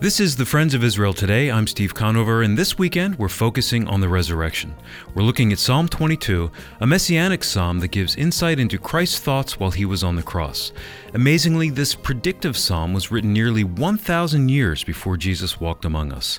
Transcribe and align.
This 0.00 0.20
is 0.20 0.36
the 0.36 0.46
Friends 0.46 0.74
of 0.74 0.84
Israel 0.84 1.12
today. 1.12 1.50
I'm 1.50 1.66
Steve 1.66 1.92
Conover, 1.92 2.42
and 2.42 2.56
this 2.56 2.78
weekend 2.78 3.18
we're 3.18 3.28
focusing 3.28 3.88
on 3.88 4.00
the 4.00 4.08
resurrection. 4.08 4.72
We're 5.12 5.24
looking 5.24 5.50
at 5.50 5.58
Psalm 5.58 5.88
22, 5.88 6.52
a 6.78 6.86
messianic 6.86 7.42
psalm 7.42 7.80
that 7.80 7.88
gives 7.88 8.14
insight 8.14 8.60
into 8.60 8.78
Christ's 8.78 9.18
thoughts 9.18 9.58
while 9.58 9.72
he 9.72 9.84
was 9.84 10.04
on 10.04 10.14
the 10.14 10.22
cross. 10.22 10.70
Amazingly, 11.14 11.70
this 11.70 11.96
predictive 11.96 12.56
psalm 12.56 12.94
was 12.94 13.10
written 13.10 13.32
nearly 13.32 13.64
1,000 13.64 14.48
years 14.48 14.84
before 14.84 15.16
Jesus 15.16 15.58
walked 15.58 15.84
among 15.84 16.12
us. 16.12 16.38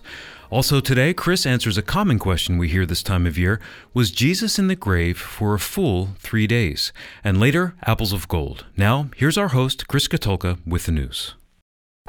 Also 0.50 0.80
today, 0.80 1.14
Chris 1.14 1.46
answers 1.46 1.78
a 1.78 1.82
common 1.82 2.18
question 2.18 2.60
we 2.60 2.70
hear 2.70 2.86
this 2.86 3.04
time 3.04 3.28
of 3.28 3.38
year 3.38 3.60
Was 3.94 4.10
Jesus 4.10 4.58
in 4.58 4.70
the 4.70 4.76
grave 4.78 5.18
for 5.18 5.54
a 5.54 5.60
full 5.60 6.12
three 6.18 6.48
days? 6.48 6.94
And 7.26 7.42
later, 7.42 7.76
apples 7.84 8.14
of 8.14 8.30
gold. 8.30 8.68
Now, 8.78 9.10
here's 9.18 9.38
our 9.38 9.50
host, 9.50 9.90
Chris 9.90 10.08
Katulka, 10.08 10.66
with 10.66 10.86
the 10.86 10.94
news. 10.94 11.36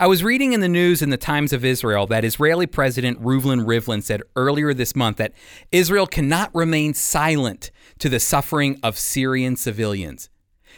I 0.00 0.06
was 0.06 0.24
reading 0.24 0.54
in 0.54 0.60
the 0.60 0.68
news 0.68 1.02
in 1.02 1.10
the 1.10 1.18
Times 1.18 1.52
of 1.52 1.62
Israel 1.62 2.06
that 2.06 2.24
Israeli 2.24 2.66
President 2.66 3.20
Reuven 3.22 3.66
Rivlin 3.66 4.02
said 4.02 4.22
earlier 4.34 4.72
this 4.72 4.96
month 4.96 5.18
that 5.18 5.34
Israel 5.72 6.06
cannot 6.06 6.54
remain 6.54 6.94
silent 6.94 7.70
to 7.98 8.08
the 8.08 8.18
suffering 8.18 8.80
of 8.82 8.98
Syrian 8.98 9.56
civilians. 9.56 10.30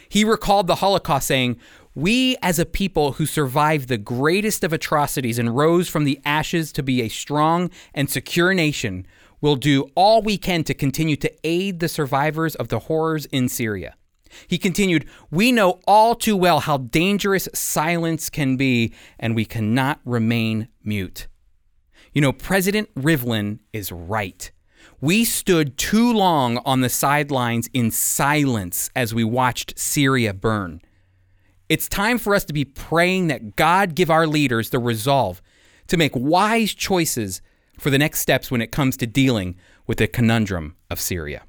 He 0.09 0.25
recalled 0.25 0.67
the 0.67 0.75
Holocaust, 0.75 1.25
saying, 1.25 1.55
We, 1.95 2.35
as 2.41 2.59
a 2.59 2.65
people 2.65 3.13
who 3.13 3.25
survived 3.25 3.87
the 3.87 3.97
greatest 3.97 4.61
of 4.61 4.73
atrocities 4.73 5.39
and 5.39 5.55
rose 5.55 5.87
from 5.87 6.03
the 6.03 6.19
ashes 6.25 6.73
to 6.73 6.83
be 6.83 7.01
a 7.01 7.07
strong 7.07 7.69
and 7.93 8.09
secure 8.09 8.53
nation, 8.53 9.07
will 9.39 9.55
do 9.55 9.89
all 9.95 10.21
we 10.21 10.37
can 10.37 10.65
to 10.65 10.73
continue 10.73 11.15
to 11.15 11.31
aid 11.45 11.79
the 11.79 11.87
survivors 11.87 12.55
of 12.55 12.67
the 12.67 12.79
horrors 12.79 13.25
in 13.27 13.47
Syria. 13.47 13.95
He 14.47 14.57
continued, 14.57 15.05
We 15.31 15.51
know 15.51 15.79
all 15.87 16.15
too 16.15 16.35
well 16.35 16.61
how 16.61 16.77
dangerous 16.77 17.47
silence 17.53 18.29
can 18.29 18.57
be, 18.57 18.93
and 19.19 19.35
we 19.35 19.45
cannot 19.45 19.99
remain 20.05 20.67
mute. 20.83 21.27
You 22.13 22.21
know, 22.21 22.33
President 22.33 22.93
Rivlin 22.95 23.59
is 23.71 23.91
right. 23.91 24.51
We 25.01 25.25
stood 25.25 25.77
too 25.77 26.13
long 26.13 26.57
on 26.65 26.81
the 26.81 26.89
sidelines 26.89 27.69
in 27.73 27.91
silence 27.91 28.89
as 28.95 29.13
we 29.13 29.23
watched 29.23 29.77
Syria 29.77 30.33
burn. 30.33 30.81
It's 31.69 31.89
time 31.89 32.17
for 32.17 32.35
us 32.35 32.45
to 32.45 32.53
be 32.53 32.65
praying 32.65 33.27
that 33.27 33.55
God 33.55 33.95
give 33.95 34.09
our 34.09 34.27
leaders 34.27 34.69
the 34.69 34.79
resolve 34.79 35.41
to 35.87 35.97
make 35.97 36.11
wise 36.15 36.73
choices 36.73 37.41
for 37.79 37.89
the 37.89 37.97
next 37.97 38.19
steps 38.19 38.51
when 38.51 38.61
it 38.61 38.71
comes 38.71 38.95
to 38.97 39.07
dealing 39.07 39.55
with 39.87 39.97
the 39.97 40.07
conundrum 40.07 40.75
of 40.89 40.99
Syria. 40.99 41.43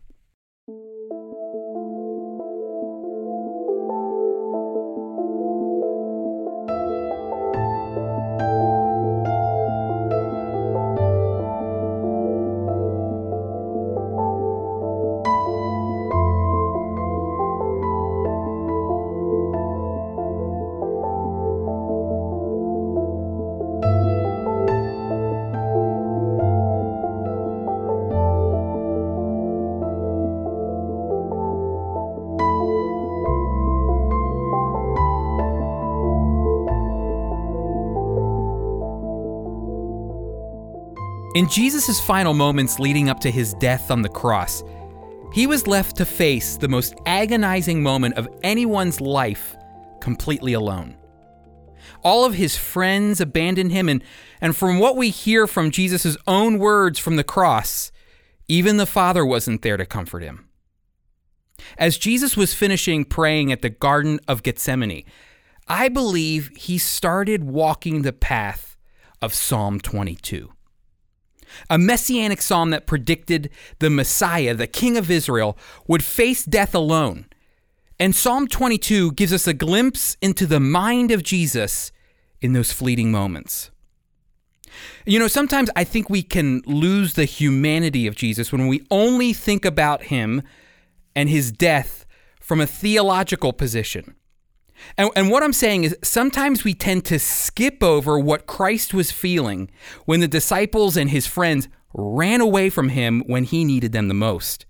In 41.34 41.48
Jesus' 41.48 42.00
final 42.00 42.32
moments 42.32 42.78
leading 42.78 43.08
up 43.08 43.18
to 43.20 43.30
his 43.30 43.54
death 43.54 43.90
on 43.90 44.02
the 44.02 44.08
cross, 44.08 44.62
he 45.32 45.48
was 45.48 45.66
left 45.66 45.96
to 45.96 46.06
face 46.06 46.56
the 46.56 46.68
most 46.68 46.94
agonizing 47.06 47.82
moment 47.82 48.14
of 48.14 48.28
anyone's 48.44 49.00
life 49.00 49.56
completely 50.00 50.52
alone. 50.52 50.96
All 52.04 52.24
of 52.24 52.34
his 52.34 52.56
friends 52.56 53.20
abandoned 53.20 53.72
him, 53.72 53.88
and, 53.88 54.04
and 54.40 54.54
from 54.54 54.78
what 54.78 54.96
we 54.96 55.10
hear 55.10 55.48
from 55.48 55.72
Jesus' 55.72 56.16
own 56.28 56.60
words 56.60 57.00
from 57.00 57.16
the 57.16 57.24
cross, 57.24 57.90
even 58.46 58.76
the 58.76 58.86
Father 58.86 59.26
wasn't 59.26 59.62
there 59.62 59.76
to 59.76 59.84
comfort 59.84 60.22
him. 60.22 60.48
As 61.76 61.98
Jesus 61.98 62.36
was 62.36 62.54
finishing 62.54 63.04
praying 63.04 63.50
at 63.50 63.60
the 63.60 63.70
Garden 63.70 64.20
of 64.28 64.44
Gethsemane, 64.44 65.04
I 65.66 65.88
believe 65.88 66.52
he 66.54 66.78
started 66.78 67.42
walking 67.42 68.02
the 68.02 68.12
path 68.12 68.76
of 69.20 69.34
Psalm 69.34 69.80
22 69.80 70.53
a 71.70 71.78
messianic 71.78 72.42
psalm 72.42 72.70
that 72.70 72.86
predicted 72.86 73.50
the 73.78 73.90
Messiah, 73.90 74.54
the 74.54 74.66
King 74.66 74.96
of 74.96 75.10
Israel, 75.10 75.56
would 75.86 76.02
face 76.02 76.44
death 76.44 76.74
alone. 76.74 77.26
And 77.98 78.14
Psalm 78.14 78.48
22 78.48 79.12
gives 79.12 79.32
us 79.32 79.46
a 79.46 79.54
glimpse 79.54 80.16
into 80.20 80.46
the 80.46 80.60
mind 80.60 81.10
of 81.10 81.22
Jesus 81.22 81.92
in 82.40 82.52
those 82.52 82.72
fleeting 82.72 83.10
moments. 83.10 83.70
You 85.06 85.18
know, 85.18 85.28
sometimes 85.28 85.70
I 85.76 85.84
think 85.84 86.10
we 86.10 86.22
can 86.22 86.62
lose 86.66 87.14
the 87.14 87.24
humanity 87.24 88.06
of 88.06 88.16
Jesus 88.16 88.50
when 88.50 88.66
we 88.66 88.84
only 88.90 89.32
think 89.32 89.64
about 89.64 90.04
him 90.04 90.42
and 91.14 91.28
his 91.28 91.52
death 91.52 92.04
from 92.40 92.60
a 92.60 92.66
theological 92.66 93.52
position. 93.52 94.16
And, 94.96 95.10
and 95.16 95.30
what 95.30 95.42
I'm 95.42 95.52
saying 95.52 95.84
is 95.84 95.96
sometimes 96.02 96.64
we 96.64 96.74
tend 96.74 97.04
to 97.06 97.18
skip 97.18 97.82
over 97.82 98.18
what 98.18 98.46
Christ 98.46 98.94
was 98.94 99.10
feeling 99.10 99.70
when 100.04 100.20
the 100.20 100.28
disciples 100.28 100.96
and 100.96 101.10
his 101.10 101.26
friends 101.26 101.68
ran 101.92 102.40
away 102.40 102.70
from 102.70 102.90
him 102.90 103.22
when 103.26 103.44
he 103.44 103.64
needed 103.64 103.92
them 103.92 104.08
the 104.08 104.14
most. 104.14 104.66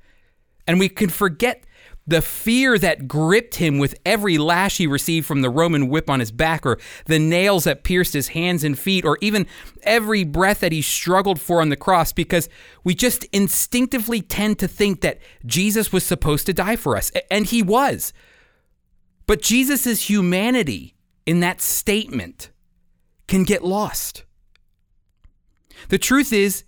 And 0.66 0.78
we 0.78 0.88
can 0.88 1.08
forget 1.08 1.64
the 2.06 2.20
fear 2.20 2.78
that 2.78 3.08
gripped 3.08 3.54
him 3.54 3.78
with 3.78 3.94
every 4.04 4.36
lash 4.36 4.76
he 4.76 4.86
received 4.86 5.26
from 5.26 5.40
the 5.40 5.48
Roman 5.48 5.88
whip 5.88 6.10
on 6.10 6.20
his 6.20 6.30
back, 6.30 6.66
or 6.66 6.78
the 7.06 7.18
nails 7.18 7.64
that 7.64 7.82
pierced 7.82 8.12
his 8.12 8.28
hands 8.28 8.62
and 8.62 8.78
feet, 8.78 9.06
or 9.06 9.16
even 9.22 9.46
every 9.82 10.22
breath 10.22 10.60
that 10.60 10.72
he 10.72 10.82
struggled 10.82 11.40
for 11.40 11.62
on 11.62 11.70
the 11.70 11.76
cross, 11.76 12.12
because 12.12 12.48
we 12.82 12.94
just 12.94 13.24
instinctively 13.32 14.20
tend 14.20 14.58
to 14.58 14.68
think 14.68 15.00
that 15.00 15.18
Jesus 15.46 15.92
was 15.92 16.04
supposed 16.04 16.44
to 16.46 16.52
die 16.52 16.76
for 16.76 16.96
us. 16.96 17.10
And 17.30 17.46
he 17.46 17.62
was. 17.62 18.12
But 19.26 19.42
Jesus' 19.42 20.08
humanity 20.08 20.94
in 21.26 21.40
that 21.40 21.60
statement 21.60 22.50
can 23.26 23.44
get 23.44 23.64
lost. 23.64 24.24
The 25.88 25.98
truth 25.98 26.32
is, 26.32 26.64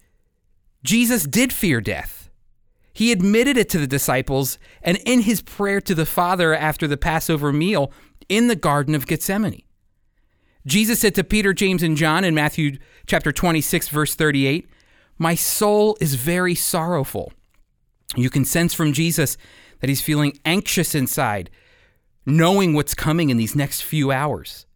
Jesus 0.83 1.25
did 1.25 1.53
fear 1.53 1.81
death. 1.81 2.31
He 2.93 3.13
admitted 3.13 3.59
it 3.59 3.69
to 3.71 3.79
the 3.79 3.87
disciples 3.87 4.59
and 4.83 4.97
in 5.05 5.23
his 5.23 5.43
prayer 5.43 5.81
to 5.83 5.95
the 5.95 6.07
Father 6.07 6.55
after 6.55 6.87
the 6.87 6.97
Passover 6.97 7.53
meal 7.53 7.93
in 8.29 8.49
the 8.49 8.57
Garden 8.57 8.95
of 8.95 9.07
Gethsemane. 9.07 9.63
Jesus 10.65 11.01
said 11.01 11.15
to 11.15 11.25
Peter, 11.25 11.53
James, 11.53 11.83
and 11.83 11.97
John 11.97 12.25
in 12.25 12.35
Matthew 12.35 12.79
chapter 13.07 13.33
26, 13.33 13.89
verse 13.89 14.15
38, 14.15 14.69
My 15.19 15.35
soul 15.35 15.97
is 16.01 16.15
very 16.15 16.55
sorrowful. 16.55 17.33
You 18.17 18.31
can 18.31 18.45
sense 18.45 18.73
from 18.73 18.93
Jesus 18.93 19.37
that 19.81 19.89
he's 19.89 20.01
feeling 20.01 20.39
anxious 20.45 20.95
inside 20.95 21.51
knowing 22.27 22.75
what's 22.75 22.95
coming 22.95 23.31
in 23.31 23.37
these 23.37 23.55
next 23.55 23.83
few 23.83 24.11
hours. 24.11 24.67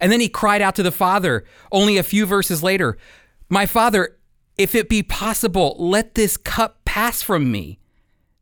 And 0.00 0.12
then 0.12 0.20
he 0.20 0.28
cried 0.28 0.62
out 0.62 0.76
to 0.76 0.82
the 0.82 0.92
Father 0.92 1.44
only 1.72 1.98
a 1.98 2.02
few 2.02 2.26
verses 2.26 2.62
later 2.62 2.96
My 3.48 3.66
Father, 3.66 4.16
if 4.56 4.74
it 4.74 4.88
be 4.88 5.02
possible, 5.02 5.74
let 5.78 6.14
this 6.14 6.36
cup 6.36 6.84
pass 6.84 7.22
from 7.22 7.50
me. 7.50 7.80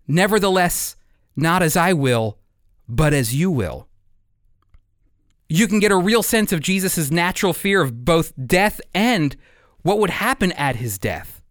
Nevertheless, 0.06 0.96
not 1.36 1.62
as 1.62 1.76
I 1.76 1.92
will, 1.92 2.38
but 2.88 3.14
as 3.14 3.34
you 3.34 3.50
will. 3.50 3.88
You 5.48 5.66
can 5.66 5.80
get 5.80 5.92
a 5.92 5.96
real 5.96 6.22
sense 6.22 6.52
of 6.52 6.60
Jesus' 6.60 7.10
natural 7.10 7.52
fear 7.52 7.80
of 7.80 8.04
both 8.04 8.32
death 8.46 8.80
and 8.94 9.36
what 9.82 9.98
would 9.98 10.10
happen 10.10 10.52
at 10.52 10.76
his 10.76 10.98
death. 10.98 11.42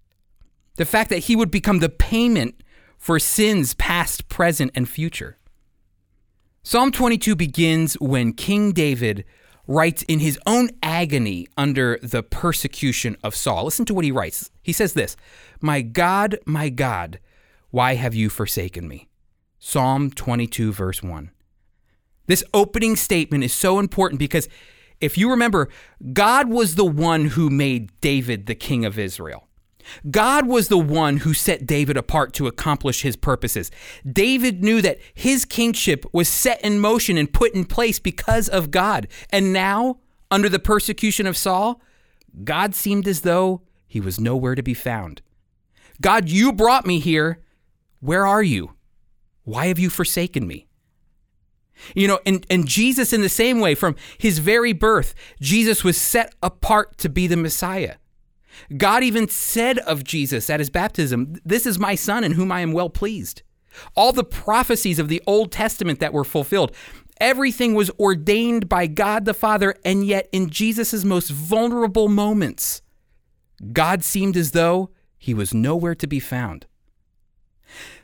The 0.75 0.85
fact 0.85 1.09
that 1.09 1.19
he 1.19 1.35
would 1.35 1.49
become 1.49 1.79
the 1.79 1.89
payment 1.89 2.61
for 2.97 3.17
sins 3.19 3.73
past, 3.75 4.27
present, 4.27 4.71
and 4.75 4.87
future. 4.87 5.37
Psalm 6.69 6.91
22 6.91 7.33
begins 7.33 7.93
when 7.93 8.33
King 8.33 8.73
David 8.73 9.23
writes 9.67 10.03
in 10.09 10.19
his 10.19 10.37
own 10.45 10.69
agony 10.83 11.47
under 11.55 11.97
the 12.03 12.21
persecution 12.21 13.15
of 13.23 13.33
Saul. 13.33 13.63
Listen 13.63 13.85
to 13.85 13.93
what 13.93 14.03
he 14.03 14.11
writes. 14.11 14.51
He 14.63 14.73
says 14.73 14.91
this 14.91 15.15
My 15.61 15.79
God, 15.81 16.37
my 16.45 16.67
God, 16.67 17.21
why 17.69 17.95
have 17.95 18.13
you 18.13 18.29
forsaken 18.29 18.85
me? 18.85 19.07
Psalm 19.57 20.11
22, 20.11 20.73
verse 20.73 21.01
1. 21.01 21.31
This 22.25 22.43
opening 22.53 22.97
statement 22.97 23.45
is 23.45 23.53
so 23.53 23.79
important 23.79 24.19
because 24.19 24.49
if 24.99 25.17
you 25.17 25.29
remember, 25.29 25.69
God 26.11 26.49
was 26.49 26.75
the 26.75 26.83
one 26.83 27.27
who 27.27 27.49
made 27.49 27.97
David 28.01 28.45
the 28.45 28.55
king 28.55 28.83
of 28.83 28.99
Israel. 28.99 29.46
God 30.09 30.47
was 30.47 30.67
the 30.67 30.77
one 30.77 31.17
who 31.17 31.33
set 31.33 31.65
David 31.65 31.97
apart 31.97 32.33
to 32.33 32.47
accomplish 32.47 33.01
his 33.01 33.15
purposes. 33.15 33.71
David 34.09 34.63
knew 34.63 34.81
that 34.81 34.99
his 35.13 35.45
kingship 35.45 36.05
was 36.11 36.27
set 36.27 36.61
in 36.61 36.79
motion 36.79 37.17
and 37.17 37.31
put 37.31 37.53
in 37.53 37.65
place 37.65 37.99
because 37.99 38.49
of 38.49 38.71
God. 38.71 39.07
And 39.29 39.53
now, 39.53 39.99
Under 40.29 40.49
the 40.49 40.59
persecution 40.59 41.25
of 41.25 41.37
Saul, 41.37 41.81
God 42.43 42.75
seemed 42.75 43.07
as 43.07 43.21
though 43.21 43.61
he 43.87 44.01
was 44.01 44.19
nowhere 44.19 44.55
to 44.55 44.63
be 44.63 44.73
found. 44.73 45.21
God, 46.01 46.29
you 46.29 46.51
brought 46.51 46.85
me 46.85 46.99
here. 46.99 47.41
Where 48.01 48.27
are 48.27 48.43
you? 48.43 48.73
Why 49.43 49.67
have 49.67 49.79
you 49.79 49.89
forsaken 49.89 50.45
me? 50.45 50.67
You 51.95 52.07
know, 52.07 52.19
and, 52.25 52.45
and 52.49 52.67
Jesus, 52.67 53.13
in 53.13 53.21
the 53.21 53.29
same 53.29 53.59
way, 53.59 53.75
from 53.75 53.95
his 54.17 54.39
very 54.39 54.73
birth, 54.73 55.13
Jesus 55.39 55.83
was 55.83 55.95
set 55.97 56.35
apart 56.43 56.97
to 56.97 57.09
be 57.09 57.27
the 57.27 57.37
Messiah. 57.37 57.95
God 58.75 59.03
even 59.03 59.27
said 59.29 59.79
of 59.79 60.03
Jesus 60.03 60.49
at 60.49 60.59
his 60.59 60.69
baptism, 60.69 61.35
This 61.45 61.65
is 61.65 61.79
my 61.79 61.95
son 61.95 62.23
in 62.23 62.33
whom 62.33 62.51
I 62.51 62.61
am 62.61 62.71
well 62.71 62.89
pleased. 62.89 63.43
All 63.95 64.11
the 64.11 64.23
prophecies 64.23 64.99
of 64.99 65.07
the 65.07 65.21
Old 65.27 65.51
Testament 65.51 65.99
that 65.99 66.13
were 66.13 66.23
fulfilled, 66.23 66.71
everything 67.19 67.75
was 67.75 67.91
ordained 67.99 68.67
by 68.67 68.87
God 68.87 69.25
the 69.25 69.33
Father, 69.33 69.75
and 69.85 70.05
yet 70.05 70.27
in 70.31 70.49
Jesus' 70.49 71.03
most 71.03 71.29
vulnerable 71.29 72.07
moments, 72.07 72.81
God 73.71 74.03
seemed 74.03 74.37
as 74.37 74.51
though 74.51 74.89
he 75.17 75.33
was 75.33 75.53
nowhere 75.53 75.95
to 75.95 76.07
be 76.07 76.19
found. 76.19 76.65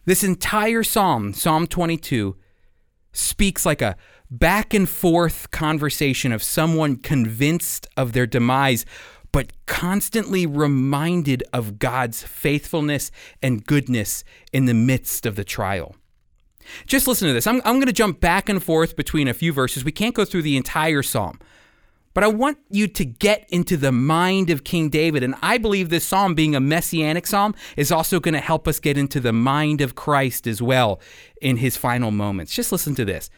This 0.06 0.24
entire 0.24 0.84
psalm, 0.84 1.34
Psalm 1.34 1.68
22, 1.68 2.36
speaks 3.14 3.66
like 3.66 3.82
a 3.82 3.96
back 4.30 4.74
and 4.74 4.90
forth 4.90 5.52
conversation 5.52 6.32
of 6.32 6.42
someone 6.42 6.98
convinced 6.98 7.88
of 7.96 8.14
their 8.14 8.26
demise, 8.26 8.86
but 9.34 9.52
constantly 9.66 10.46
reminded 10.46 11.44
of 11.52 11.80
God's 11.80 12.24
faithfulness 12.24 13.12
and 13.42 13.66
goodness 13.66 14.24
in 14.54 14.66
the 14.66 14.74
midst 14.74 15.26
of 15.26 15.36
the 15.36 15.44
trial. 15.44 15.98
Just 16.86 17.08
listen 17.08 17.28
to 17.28 17.34
this. 17.34 17.48
I'm, 17.48 17.58
I'm 17.66 17.76
going 17.76 17.88
to 17.88 17.94
jump 17.94 18.22
back 18.22 18.48
and 18.48 18.64
forth 18.64 18.96
between 18.96 19.28
a 19.28 19.34
few 19.34 19.52
verses. 19.52 19.84
We 19.84 19.92
can't 19.92 20.16
go 20.16 20.24
through 20.24 20.44
the 20.44 20.56
entire 20.56 21.02
psalm, 21.02 21.40
but 22.14 22.24
I 22.24 22.28
want 22.28 22.60
you 22.70 22.88
to 22.88 23.04
get 23.04 23.50
into 23.50 23.76
the 23.76 23.92
mind 23.92 24.52
of 24.52 24.64
King 24.64 24.90
David. 24.90 25.24
And 25.24 25.36
I 25.42 25.58
believe 25.58 25.90
this 25.90 26.06
psalm, 26.06 26.36
being 26.36 26.56
a 26.56 26.62
messianic 26.62 27.26
psalm, 27.26 27.56
is 27.76 27.92
also 27.92 28.20
going 28.20 28.36
to 28.36 28.40
help 28.40 28.68
us 28.68 28.80
get 28.80 28.98
into 28.98 29.20
the 29.20 29.34
mind 29.34 29.82
of 29.82 29.96
Christ 29.96 30.46
as 30.46 30.62
well 30.62 31.02
in 31.42 31.58
his 31.58 31.76
final 31.76 32.12
moments. 32.12 32.54
Just 32.54 32.72
listen 32.72 32.94
to 32.96 33.04
this 33.04 33.32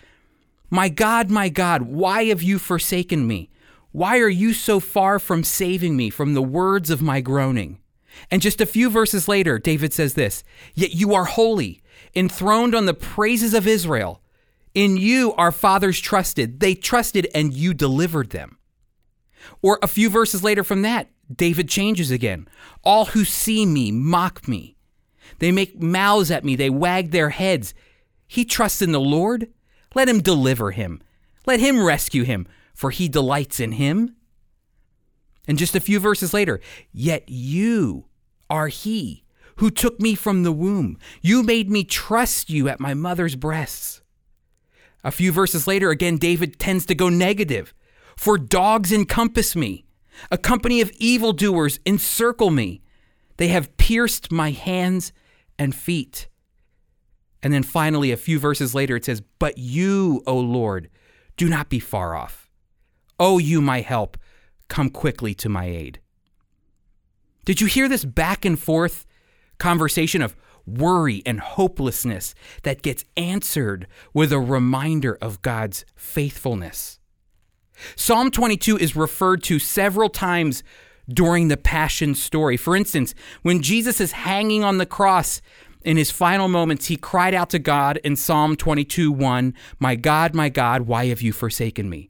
My 0.70 0.90
God, 0.90 1.32
my 1.32 1.48
God, 1.48 1.84
why 1.84 2.26
have 2.26 2.44
you 2.44 2.60
forsaken 2.60 3.26
me? 3.26 3.50
Why 3.96 4.20
are 4.20 4.28
you 4.28 4.52
so 4.52 4.82
far 4.82 5.20
from 5.20 5.46
saving 5.46 5.96
me 5.96 6.10
from 6.10 6.34
the 6.34 6.42
words 6.42 6.90
of 6.90 7.02
my 7.02 7.22
groaning? 7.22 7.80
And 8.30 8.42
just 8.42 8.60
a 8.60 8.66
few 8.66 8.90
verses 8.90 9.30
later, 9.30 9.58
David 9.58 9.94
says 9.94 10.16
this 10.16 10.44
Yet 10.74 10.94
you 10.94 11.14
are 11.14 11.24
holy, 11.24 11.82
enthroned 12.14 12.76
on 12.76 12.88
the 12.88 12.94
praises 12.94 13.54
of 13.54 13.66
Israel. 13.66 14.22
In 14.74 14.98
you 14.98 15.34
our 15.36 15.54
fathers 15.54 16.02
trusted. 16.02 16.60
They 16.60 16.76
trusted 16.76 17.30
and 17.34 17.54
you 17.54 17.74
delivered 17.74 18.32
them. 18.32 18.58
Or 19.62 19.80
a 19.82 19.88
few 19.88 20.10
verses 20.10 20.44
later 20.44 20.66
from 20.66 20.82
that, 20.82 21.08
David 21.34 21.70
changes 21.70 22.12
again. 22.12 22.50
All 22.84 23.06
who 23.06 23.24
see 23.24 23.66
me 23.66 23.94
mock 23.94 24.46
me. 24.46 24.76
They 25.40 25.54
make 25.54 25.82
mouths 25.82 26.32
at 26.32 26.44
me, 26.44 26.58
they 26.58 26.70
wag 26.70 27.12
their 27.12 27.30
heads. 27.30 27.74
He 28.28 28.44
trusts 28.44 28.82
in 28.82 28.92
the 28.92 29.00
Lord. 29.00 29.48
Let 29.94 30.10
him 30.10 30.20
deliver 30.20 30.72
him. 30.72 31.02
Let 31.46 31.62
him 31.62 31.82
rescue 31.82 32.24
him, 32.24 32.46
for 32.76 32.92
he 32.92 33.08
delights 33.08 33.60
in 33.60 33.74
him. 33.74 34.16
And 35.48 35.58
just 35.58 35.76
a 35.76 35.80
few 35.80 36.00
verses 36.00 36.34
later, 36.34 36.60
yet 36.92 37.24
you 37.28 38.06
are 38.50 38.68
he 38.68 39.24
who 39.58 39.72
took 39.72 40.00
me 40.00 40.16
from 40.16 40.44
the 40.44 40.52
womb. 40.52 40.98
You 41.22 41.42
made 41.42 41.70
me 41.72 41.84
trust 41.84 42.50
you 42.50 42.68
at 42.68 42.80
my 42.80 42.94
mother's 42.94 43.36
breasts. 43.36 44.02
A 45.04 45.12
few 45.12 45.32
verses 45.32 45.68
later, 45.68 45.92
again, 45.92 46.18
David 46.18 46.60
tends 46.60 46.86
to 46.88 46.96
go 46.96 47.10
negative. 47.10 47.74
For 48.18 48.38
dogs 48.38 48.92
encompass 48.92 49.56
me, 49.56 49.86
a 50.32 50.38
company 50.38 50.82
of 50.82 50.92
evildoers 50.98 51.80
encircle 51.86 52.50
me. 52.50 52.82
They 53.38 53.50
have 53.50 53.76
pierced 53.78 54.32
my 54.32 54.52
hands 54.52 55.12
and 55.60 55.76
feet. 55.76 56.28
And 57.44 57.54
then 57.54 57.64
finally, 57.64 58.12
a 58.12 58.18
few 58.18 58.40
verses 58.40 58.74
later, 58.74 58.96
it 58.96 59.06
says, 59.06 59.22
But 59.40 59.58
you, 59.58 60.24
O 60.26 60.38
Lord, 60.38 60.90
do 61.38 61.48
not 61.48 61.70
be 61.70 61.80
far 61.80 62.16
off. 62.16 62.45
O 63.20 63.38
you, 63.38 63.62
my 63.62 63.82
help, 63.82 64.18
come 64.68 64.90
quickly 64.90 65.34
to 65.36 65.50
my 65.50 65.66
aid. 65.66 66.00
Did 67.46 67.62
you 67.62 67.68
hear 67.68 67.88
this 67.88 68.06
back 68.06 68.44
and 68.44 68.60
forth 68.60 69.06
conversation 69.58 70.22
of 70.22 70.36
worry 70.66 71.22
and 71.26 71.40
hopelessness 71.40 72.34
that 72.64 72.82
gets 72.82 73.06
answered 73.16 73.88
with 74.14 74.34
a 74.34 74.40
reminder 74.40 75.18
of 75.22 75.42
God's 75.42 75.86
faithfulness? 75.96 77.00
Psalm 77.96 78.32
22 78.32 78.78
is 78.78 78.96
referred 78.96 79.44
to 79.44 79.60
several 79.60 80.10
times 80.10 80.64
during 81.08 81.50
the 81.50 81.58
Passion 81.58 82.16
story. 82.16 82.58
For 82.58 82.76
instance, 82.76 83.14
when 83.44 83.62
Jesus 83.62 84.02
is 84.02 84.14
hanging 84.14 84.64
on 84.64 84.78
the 84.78 84.86
cross 84.86 85.42
in 85.84 85.98
his 85.98 86.10
final 86.10 86.48
moments, 86.48 86.88
he 86.88 86.98
cried 86.98 87.34
out 87.34 87.52
to 87.52 87.60
God 87.60 87.98
in 87.98 88.16
Psalm 88.16 88.56
22 88.56 89.12
1, 89.12 89.54
My 89.78 89.96
God, 89.96 90.34
my 90.34 90.50
God, 90.50 90.84
why 90.84 91.08
have 91.08 91.22
you 91.22 91.32
forsaken 91.32 91.90
me? 91.90 92.10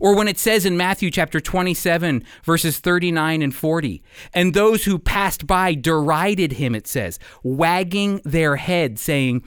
Or 0.00 0.14
when 0.14 0.28
it 0.28 0.38
says 0.38 0.64
in 0.64 0.76
Matthew 0.76 1.10
chapter 1.10 1.40
27, 1.40 2.24
verses 2.44 2.78
39 2.78 3.42
and 3.42 3.54
40, 3.54 4.02
and 4.34 4.54
those 4.54 4.84
who 4.84 4.98
passed 4.98 5.46
by 5.46 5.74
derided 5.74 6.52
him, 6.52 6.74
it 6.74 6.86
says, 6.86 7.18
wagging 7.42 8.20
their 8.24 8.56
head, 8.56 8.98
saying, 8.98 9.42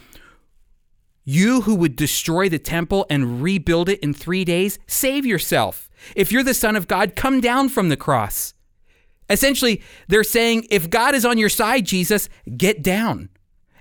you 1.23 1.61
who 1.61 1.75
would 1.75 1.95
destroy 1.95 2.49
the 2.49 2.59
temple 2.59 3.05
and 3.09 3.43
rebuild 3.43 3.89
it 3.89 3.99
in 3.99 4.13
three 4.13 4.43
days, 4.43 4.79
save 4.87 5.25
yourself. 5.25 5.89
If 6.15 6.31
you're 6.31 6.43
the 6.43 6.53
Son 6.53 6.75
of 6.75 6.87
God, 6.87 7.15
come 7.15 7.41
down 7.41 7.69
from 7.69 7.89
the 7.89 7.97
cross. 7.97 8.53
Essentially, 9.29 9.81
they're 10.07 10.23
saying, 10.23 10.67
if 10.69 10.89
God 10.89 11.15
is 11.15 11.23
on 11.23 11.37
your 11.37 11.49
side, 11.49 11.85
Jesus, 11.85 12.27
get 12.57 12.81
down. 12.83 13.29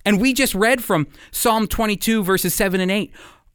And 0.04 0.20
we 0.20 0.32
just 0.32 0.54
read 0.54 0.82
from 0.82 1.08
Psalm 1.30 1.66
22, 1.66 2.22
verses 2.22 2.54
7 2.54 2.80
and 2.80 2.90
8. 2.90 3.12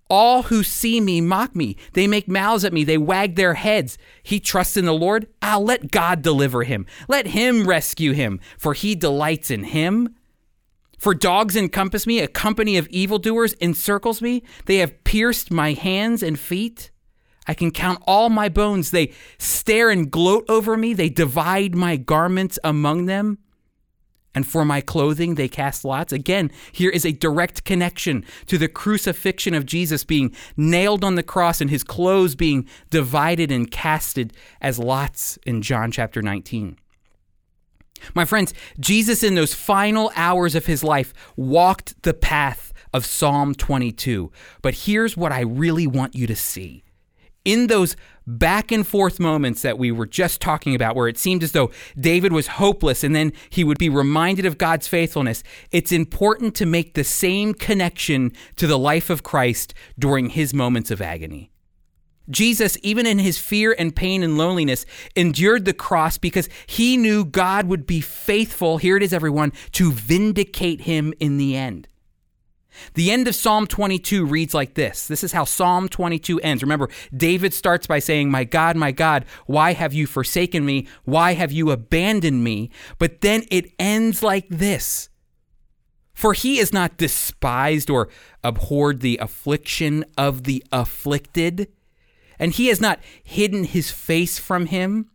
All 0.10 0.44
who 0.44 0.62
see 0.62 1.02
me 1.02 1.20
mock 1.20 1.56
me. 1.56 1.78
They 1.94 2.06
make 2.06 2.28
mouths 2.28 2.64
at 2.64 2.74
me. 2.74 2.84
They 2.84 2.98
wag 2.98 3.36
their 3.36 3.56
heads. 3.56 3.98
He 4.22 4.40
trusts 4.40 4.78
in 4.78 4.86
the 4.86 4.94
Lord. 4.94 5.28
I'll 5.42 5.64
let 5.64 5.92
God 5.92 6.22
deliver 6.22 6.64
him. 6.64 6.86
Let 7.08 7.28
him 7.28 7.68
rescue 7.68 8.14
him, 8.14 8.40
for 8.58 8.74
he 8.74 8.94
delights 8.94 9.50
in 9.50 9.64
him. 9.64 10.16
For 11.00 11.14
dogs 11.14 11.56
encompass 11.56 12.08
me, 12.08 12.20
a 12.20 12.28
company 12.28 12.78
of 12.78 12.88
evildoers 12.88 13.54
encircles 13.60 14.22
me. 14.22 14.44
They 14.66 14.78
have 14.78 15.04
pierced 15.04 15.52
my 15.52 15.74
hands 15.74 16.24
and 16.24 16.40
feet. 16.40 16.92
I 17.48 17.54
can 17.54 17.72
count 17.72 18.02
all 18.08 18.30
my 18.30 18.50
bones. 18.50 18.92
They 18.92 19.14
stare 19.38 19.90
and 19.90 20.10
gloat 20.10 20.46
over 20.50 20.78
me. 20.78 20.94
They 20.94 21.10
divide 21.10 21.76
my 21.76 21.98
garments 21.98 22.58
among 22.64 23.06
them. 23.06 23.40
And 24.36 24.46
for 24.46 24.66
my 24.66 24.82
clothing, 24.82 25.36
they 25.36 25.48
cast 25.48 25.86
lots. 25.86 26.12
Again, 26.14 26.52
here 26.72 26.92
is 26.92 27.06
a 27.06 27.14
direct 27.14 27.64
connection 27.64 28.26
to 28.48 28.58
the 28.58 28.68
crucifixion 28.68 29.54
of 29.54 29.66
Jesus 29.66 30.04
being 30.04 30.36
nailed 30.58 31.04
on 31.04 31.16
the 31.16 31.24
cross 31.24 31.62
and 31.62 31.70
his 31.70 31.84
clothes 31.84 32.36
being 32.36 32.68
divided 32.90 33.50
and 33.50 33.72
casted 33.72 34.34
as 34.62 34.78
lots 34.78 35.40
in 35.46 35.62
John 35.62 35.90
chapter 35.90 36.22
19. 36.22 36.78
My 38.14 38.26
friends, 38.26 38.54
Jesus, 38.80 39.24
in 39.24 39.36
those 39.36 39.54
final 39.54 40.12
hours 40.16 40.54
of 40.54 40.66
his 40.66 40.84
life, 40.84 41.14
walked 41.36 42.02
the 42.04 42.14
path 42.14 42.74
of 42.94 43.06
Psalm 43.06 43.56
22. 43.56 44.32
But 44.62 44.76
here's 44.76 45.18
what 45.18 45.32
I 45.32 45.42
really 45.42 45.88
want 45.88 46.14
you 46.14 46.28
to 46.28 46.36
see. 46.36 46.85
In 47.46 47.68
those 47.68 47.96
back 48.28 48.72
and 48.72 48.86
forth 48.86 49.20
moments 49.20 49.62
that 49.62 49.78
we 49.78 49.92
were 49.92 50.08
just 50.08 50.42
talking 50.42 50.74
about, 50.74 50.96
where 50.96 51.08
it 51.08 51.18
seemed 51.18 51.44
as 51.44 51.52
though 51.52 51.72
David 51.98 52.34
was 52.34 52.48
hopeless 52.48 53.04
and 53.04 53.16
then 53.16 53.32
he 53.50 53.64
would 53.64 53.78
be 53.78 53.88
reminded 53.88 54.46
of 54.46 54.58
God's 54.58 54.88
faithfulness, 54.88 55.44
it's 55.72 55.92
important 55.92 56.56
to 56.56 56.66
make 56.66 56.96
the 56.96 57.04
same 57.04 57.54
connection 57.54 58.34
to 58.56 58.66
the 58.66 58.80
life 58.80 59.12
of 59.12 59.24
Christ 59.24 59.74
during 59.98 60.30
his 60.32 60.54
moments 60.54 60.90
of 60.90 61.02
agony. 61.02 61.52
Jesus, 62.30 62.78
even 62.82 63.06
in 63.06 63.20
his 63.20 63.38
fear 63.38 63.76
and 63.78 63.96
pain 63.96 64.24
and 64.24 64.38
loneliness, 64.38 64.86
endured 65.16 65.66
the 65.66 65.74
cross 65.74 66.18
because 66.18 66.50
he 66.66 66.98
knew 66.98 67.24
God 67.24 67.68
would 67.68 67.86
be 67.86 68.02
faithful, 68.02 68.78
here 68.78 68.98
it 68.98 69.04
is, 69.04 69.14
everyone, 69.14 69.54
to 69.74 69.92
vindicate 69.92 70.82
him 70.82 71.14
in 71.20 71.38
the 71.38 71.56
end. 71.56 71.88
The 72.94 73.12
end 73.12 73.28
of 73.28 73.36
Psalm 73.36 73.68
22 73.68 74.26
reads 74.26 74.54
like 74.54 74.74
this. 74.74 75.08
This 75.08 75.24
is 75.24 75.32
how 75.32 75.44
Psalm 75.44 75.90
22 75.90 76.40
ends. 76.42 76.64
Remember, 76.64 76.90
David 77.16 77.54
starts 77.54 77.88
by 77.88 78.00
saying, 78.00 78.30
My 78.32 78.44
God, 78.44 78.76
my 78.76 78.92
God, 78.92 79.26
why 79.46 79.74
have 79.74 79.94
you 79.94 80.08
forsaken 80.08 80.66
me? 80.66 80.88
Why 81.04 81.34
have 81.34 81.52
you 81.52 81.72
abandoned 81.72 82.44
me? 82.44 82.70
But 83.00 83.22
then 83.22 83.44
it 83.52 83.72
ends 83.80 84.24
like 84.24 84.48
this 84.50 85.10
For 86.14 86.34
he 86.34 86.60
is 86.60 86.74
not 86.74 86.98
despised 86.98 87.90
or 87.90 88.10
abhorred 88.44 89.02
the 89.02 89.18
affliction 89.22 90.06
of 90.18 90.44
the 90.44 90.64
afflicted 90.72 91.68
and 92.40 92.52
he 92.52 92.68
has 92.68 92.82
not 92.82 93.00
hidden 93.24 93.64
his 93.64 93.92
face 93.92 94.40
from 94.40 94.68
him, 94.68 95.10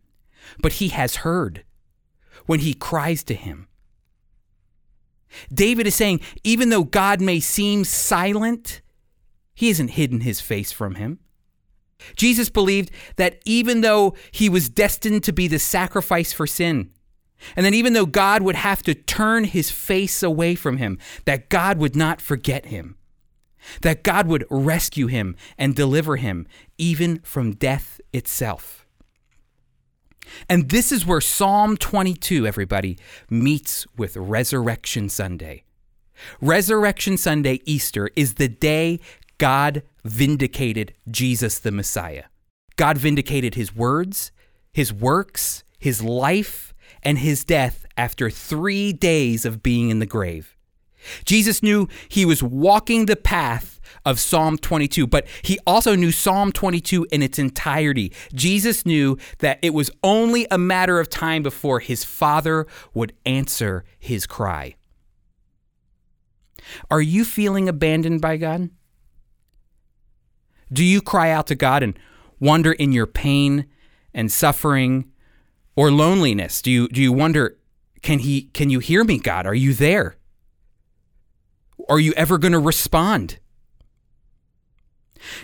but 0.61 0.73
he 0.73 0.89
has 0.89 1.17
heard 1.17 1.63
when 2.45 2.59
he 2.59 2.73
cries 2.73 3.23
to 3.25 3.33
him. 3.33 3.67
David 5.53 5.87
is 5.87 5.95
saying, 5.95 6.21
even 6.43 6.69
though 6.69 6.83
God 6.83 7.21
may 7.21 7.39
seem 7.39 7.83
silent, 7.83 8.81
he 9.53 9.67
hasn't 9.67 9.91
hidden 9.91 10.21
his 10.21 10.41
face 10.41 10.71
from 10.71 10.95
him. 10.95 11.19
Jesus 12.15 12.49
believed 12.49 12.91
that 13.15 13.41
even 13.45 13.81
though 13.81 14.15
he 14.31 14.49
was 14.49 14.69
destined 14.69 15.23
to 15.23 15.31
be 15.31 15.47
the 15.47 15.59
sacrifice 15.59 16.33
for 16.33 16.47
sin, 16.47 16.91
and 17.55 17.65
that 17.65 17.73
even 17.73 17.93
though 17.93 18.05
God 18.05 18.41
would 18.41 18.55
have 18.55 18.81
to 18.83 18.93
turn 18.93 19.45
his 19.45 19.71
face 19.71 20.23
away 20.23 20.55
from 20.55 20.77
him, 20.77 20.97
that 21.25 21.49
God 21.49 21.77
would 21.77 21.95
not 21.95 22.21
forget 22.21 22.67
him, 22.67 22.95
that 23.81 24.03
God 24.03 24.27
would 24.27 24.45
rescue 24.49 25.07
him 25.07 25.35
and 25.57 25.75
deliver 25.75 26.15
him 26.17 26.47
even 26.77 27.19
from 27.23 27.53
death 27.53 27.99
itself. 28.13 28.80
And 30.49 30.69
this 30.69 30.91
is 30.91 31.05
where 31.05 31.21
Psalm 31.21 31.77
22, 31.77 32.47
everybody, 32.47 32.97
meets 33.29 33.85
with 33.97 34.17
Resurrection 34.17 35.09
Sunday. 35.09 35.63
Resurrection 36.39 37.17
Sunday, 37.17 37.61
Easter, 37.65 38.09
is 38.15 38.35
the 38.35 38.47
day 38.47 38.99
God 39.37 39.83
vindicated 40.03 40.93
Jesus 41.09 41.59
the 41.59 41.71
Messiah. 41.71 42.25
God 42.75 42.97
vindicated 42.97 43.55
his 43.55 43.75
words, 43.75 44.31
his 44.71 44.93
works, 44.93 45.63
his 45.79 46.03
life, 46.03 46.73
and 47.03 47.17
his 47.17 47.43
death 47.43 47.85
after 47.97 48.29
three 48.29 48.93
days 48.93 49.45
of 49.45 49.63
being 49.63 49.89
in 49.89 49.99
the 49.99 50.05
grave. 50.05 50.55
Jesus 51.25 51.63
knew 51.63 51.87
he 52.07 52.25
was 52.25 52.43
walking 52.43 53.05
the 53.05 53.15
path 53.15 53.79
of 54.05 54.19
Psalm 54.19 54.57
22, 54.57 55.07
but 55.07 55.27
he 55.41 55.59
also 55.65 55.95
knew 55.95 56.11
Psalm 56.11 56.51
22 56.51 57.07
in 57.11 57.21
its 57.21 57.37
entirety. 57.37 58.11
Jesus 58.33 58.85
knew 58.85 59.17
that 59.39 59.59
it 59.61 59.73
was 59.73 59.91
only 60.03 60.47
a 60.49 60.57
matter 60.57 60.99
of 60.99 61.09
time 61.09 61.43
before 61.43 61.79
his 61.79 62.03
Father 62.03 62.65
would 62.93 63.13
answer 63.25 63.83
his 63.99 64.25
cry. 64.25 64.75
Are 66.89 67.01
you 67.01 67.25
feeling 67.25 67.67
abandoned 67.67 68.21
by 68.21 68.37
God? 68.37 68.69
Do 70.71 70.83
you 70.83 71.01
cry 71.01 71.31
out 71.31 71.47
to 71.47 71.55
God 71.55 71.83
and 71.83 71.97
wonder 72.39 72.71
in 72.71 72.91
your 72.91 73.07
pain 73.07 73.65
and 74.13 74.31
suffering 74.31 75.11
or 75.75 75.91
loneliness? 75.91 76.61
Do 76.61 76.71
you 76.71 76.87
do 76.87 77.01
you 77.01 77.11
wonder 77.11 77.57
can 78.01 78.19
he 78.19 78.43
can 78.53 78.69
you 78.69 78.79
hear 78.79 79.03
me 79.03 79.19
God? 79.19 79.45
Are 79.45 79.55
you 79.55 79.73
there? 79.73 80.17
Are 81.89 81.99
you 81.99 82.13
ever 82.13 82.37
going 82.37 82.53
to 82.53 82.59
respond? 82.59 83.39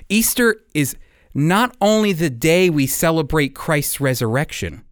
Easter 0.10 0.58
is 0.74 0.96
not 1.34 1.76
only 1.82 2.14
the 2.14 2.30
day 2.30 2.70
we 2.70 2.88
celebrate 2.88 3.56
Christ's 3.56 4.00
resurrection. 4.00 4.84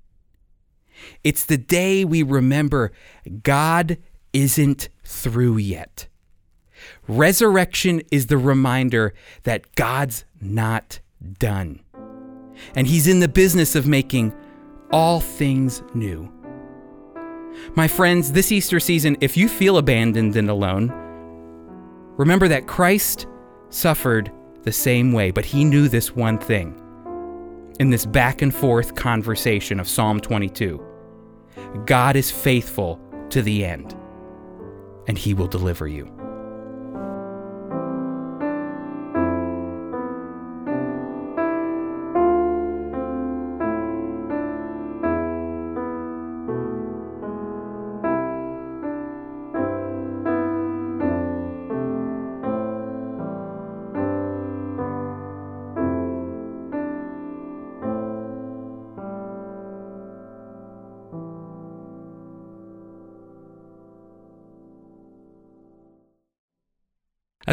It's 1.23 1.45
the 1.45 1.57
day 1.57 2.05
we 2.05 2.23
remember 2.23 2.91
God 3.43 3.97
isn't 4.33 4.89
through 5.03 5.57
yet. 5.57 6.07
Resurrection 7.07 8.01
is 8.11 8.27
the 8.27 8.37
reminder 8.37 9.13
that 9.43 9.75
God's 9.75 10.25
not 10.39 10.99
done. 11.39 11.81
And 12.75 12.87
He's 12.87 13.07
in 13.07 13.19
the 13.19 13.27
business 13.27 13.75
of 13.75 13.87
making 13.87 14.33
all 14.91 15.19
things 15.19 15.81
new. 15.93 16.31
My 17.75 17.87
friends, 17.87 18.31
this 18.31 18.51
Easter 18.51 18.79
season, 18.79 19.17
if 19.21 19.35
you 19.35 19.47
feel 19.47 19.77
abandoned 19.77 20.35
and 20.35 20.49
alone, 20.49 20.91
remember 22.17 22.47
that 22.47 22.67
Christ 22.67 23.27
suffered 23.69 24.31
the 24.65 24.71
same 24.71 25.13
way, 25.13 25.31
but 25.31 25.45
He 25.45 25.63
knew 25.63 25.87
this 25.87 26.15
one 26.15 26.37
thing 26.37 26.81
in 27.79 27.89
this 27.89 28.05
back 28.05 28.41
and 28.41 28.53
forth 28.53 28.95
conversation 28.95 29.79
of 29.79 29.87
Psalm 29.87 30.19
22 30.19 30.83
God 31.85 32.15
is 32.15 32.31
faithful 32.31 32.99
to 33.29 33.41
the 33.41 33.63
end, 33.63 33.95
and 35.07 35.17
He 35.17 35.33
will 35.33 35.47
deliver 35.47 35.87
you. 35.87 36.11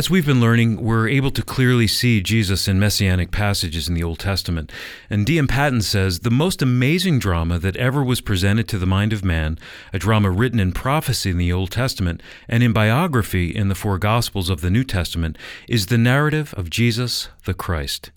As 0.02 0.11
we've 0.11 0.26
been 0.26 0.40
learning, 0.40 0.82
we're 0.82 1.06
able 1.06 1.30
to 1.30 1.44
clearly 1.44 1.87
see 1.87 2.21
Jesus 2.21 2.66
in 2.66 2.80
messianic 2.80 3.30
passages 3.30 3.87
in 3.87 3.94
the 3.94 4.02
Old 4.02 4.18
Testament. 4.18 4.73
And 5.09 5.25
D.M. 5.25 5.47
Paton 5.47 5.80
says 5.80 6.18
the 6.18 6.28
most 6.28 6.61
amazing 6.61 7.21
drama 7.21 7.61
that 7.61 7.76
ever 7.76 8.02
was 8.02 8.21
presented 8.21 8.66
to 8.66 8.78
the 8.78 8.85
mind 8.85 9.12
of 9.12 9.25
man, 9.25 9.61
a 9.92 10.00
drama 10.00 10.28
written 10.28 10.59
in 10.59 10.73
prophecy 10.73 11.30
in 11.30 11.38
the 11.38 11.52
Old 11.52 11.71
Testament 11.71 12.21
and 12.49 12.64
in 12.64 12.73
biography 12.73 13.54
in 13.54 13.68
the 13.68 13.76
four 13.76 13.97
Gospels 13.97 14.50
of 14.50 14.61
the 14.61 14.71
New 14.71 14.82
Testament, 14.82 15.38
is 15.68 15.87
the 15.87 15.99
narrative 15.99 16.52
of 16.54 16.68
Jesus 16.68 17.28
the 17.44 17.54
Christ. 17.54 18.11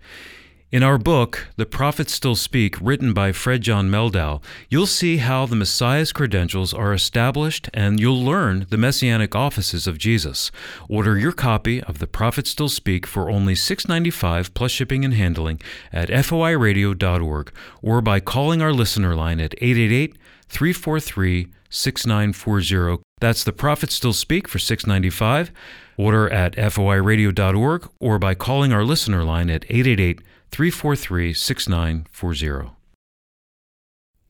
In 0.75 0.84
our 0.84 0.98
book, 0.98 1.48
The 1.55 1.65
Prophets 1.65 2.12
Still 2.12 2.36
Speak, 2.36 2.75
written 2.82 3.13
by 3.13 3.32
Fred 3.32 3.62
John 3.62 3.89
Meldau, 3.89 4.41
you'll 4.70 4.88
see 4.88 5.20
how 5.20 5.46
the 5.46 5.55
Messiah's 5.55 6.12
credentials 6.12 6.74
are 6.74 6.91
established 6.91 7.70
and 7.74 7.98
you'll 7.98 8.22
learn 8.22 8.67
the 8.70 8.77
messianic 8.77 9.34
offices 9.36 9.88
of 9.88 9.98
Jesus. 9.98 10.51
Order 10.89 11.17
your 11.17 11.32
copy 11.32 11.82
of 11.82 12.00
The 12.00 12.08
Prophets 12.08 12.50
Still 12.50 12.67
Speak 12.67 13.08
for 13.08 13.29
only 13.29 13.53
$6.95 13.53 14.53
plus 14.53 14.70
shipping 14.70 15.05
and 15.05 15.13
handling 15.13 15.62
at 15.94 16.10
foiradio.org 16.10 17.53
or 17.82 18.01
by 18.01 18.20
calling 18.20 18.62
our 18.62 18.74
listener 18.74 19.15
line 19.15 19.39
at 19.39 19.55
888 19.60 20.17
343 20.50 21.53
6940. 21.70 23.01
That's 23.22 23.46
The 23.46 23.53
Prophets 23.53 23.96
Still 23.96 24.12
Speak 24.12 24.50
for 24.50 24.58
$6.95. 24.58 25.51
Order 25.96 26.29
at 26.34 26.55
foiradio.org 26.55 27.89
or 28.01 28.20
by 28.20 28.36
calling 28.36 28.74
our 28.74 28.84
listener 28.84 29.24
line 29.24 29.50
at 29.50 29.63
888 29.70 30.20
343 30.56 31.34
6940. 31.34 32.72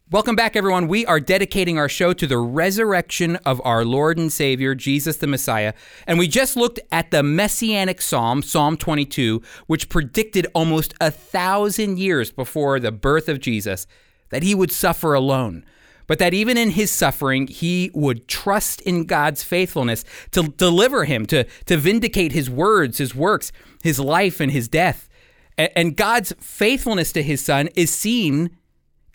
Welcome 0.10 0.36
back, 0.36 0.56
everyone. 0.56 0.88
We 0.88 1.06
are 1.06 1.20
dedicating 1.20 1.78
our 1.78 1.88
show 1.88 2.14
to 2.14 2.26
the 2.26 2.40
resurrection 2.40 3.36
of 3.46 3.62
our 3.64 3.86
Lord 3.86 4.18
and 4.18 4.34
Savior, 4.34 4.74
Jesus 4.74 5.18
the 5.18 5.28
Messiah. 5.28 5.76
And 6.08 6.18
we 6.18 6.28
just 6.28 6.58
looked 6.58 6.80
at 6.92 7.12
the 7.12 7.22
messianic 7.22 8.02
psalm, 8.02 8.42
Psalm 8.42 8.76
22, 8.76 9.44
which 9.68 9.88
predicted 9.88 10.48
almost 10.56 10.96
a 11.00 11.12
thousand 11.12 12.00
years 12.00 12.32
before 12.32 12.80
the 12.80 12.92
birth 12.92 13.30
of 13.30 13.40
Jesus 13.40 13.86
that 14.30 14.42
he 14.42 14.56
would 14.56 14.72
suffer 14.72 15.14
alone. 15.14 15.64
But 16.08 16.18
that 16.18 16.34
even 16.34 16.58
in 16.58 16.72
his 16.72 16.90
suffering, 16.90 17.46
he 17.46 17.92
would 17.94 18.28
trust 18.28 18.82
in 18.82 19.06
God's 19.06 19.44
faithfulness 19.44 20.04
to 20.32 20.48
deliver 20.48 21.06
him, 21.06 21.28
to, 21.28 21.44
to 21.68 21.78
vindicate 21.78 22.32
his 22.32 22.50
words, 22.50 22.98
his 22.98 23.14
works, 23.14 23.52
his 23.84 24.00
life, 24.00 24.40
and 24.40 24.52
his 24.52 24.68
death. 24.68 25.08
And 25.58 25.96
God's 25.96 26.34
faithfulness 26.40 27.12
to 27.14 27.24
his 27.24 27.42
son 27.42 27.70
is 27.76 27.90
seen 27.90 28.58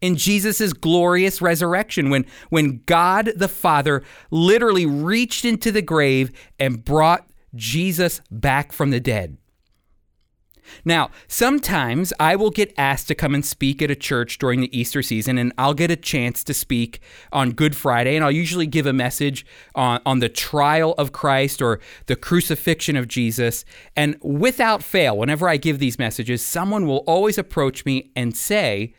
in 0.00 0.16
Jesus' 0.16 0.73
glorious 0.73 1.42
resurrection 1.42 2.09
when, 2.09 2.25
when 2.49 2.82
God 2.87 3.32
the 3.37 3.49
Father 3.49 4.02
literally 4.30 4.87
reached 4.87 5.44
into 5.44 5.70
the 5.70 5.82
grave 5.82 6.32
and 6.59 6.85
brought 6.85 7.28
Jesus 7.54 8.20
back 8.30 8.73
from 8.73 8.90
the 8.90 9.00
dead. 9.00 9.37
Now, 10.85 11.11
sometimes 11.29 12.12
I 12.19 12.37
will 12.37 12.50
get 12.50 12.73
asked 12.77 13.09
to 13.09 13.15
come 13.15 13.35
and 13.35 13.45
speak 13.45 13.83
at 13.83 13.91
a 13.91 13.97
church 13.97 14.39
during 14.39 14.61
the 14.61 14.79
Easter 14.79 15.03
season, 15.03 15.39
and 15.39 15.53
I'll 15.59 15.75
get 15.75 15.91
a 15.91 15.97
chance 15.97 16.45
to 16.45 16.55
speak 16.55 17.00
on 17.33 17.53
Good 17.53 17.77
Friday, 17.77 18.17
and 18.17 18.25
I'll 18.25 18.31
usually 18.31 18.67
give 18.67 18.87
a 18.87 18.93
message 18.93 19.47
on, 19.75 20.00
on 20.07 20.21
the 20.21 20.29
trial 20.29 20.95
of 20.99 21.12
Christ 21.12 21.61
or 21.61 21.81
the 22.07 22.17
crucifixion 22.17 22.97
of 22.97 23.09
Jesus. 23.09 23.65
And 23.97 24.17
without 24.23 24.83
fail, 24.83 25.17
whenever 25.17 25.49
I 25.49 25.57
give 25.57 25.79
these 25.79 25.99
messages, 25.99 26.45
someone 26.45 26.87
will 26.87 27.05
always 27.07 27.39
approach 27.39 27.85
me 27.85 28.11
and 28.15 28.37
say, 28.37 28.95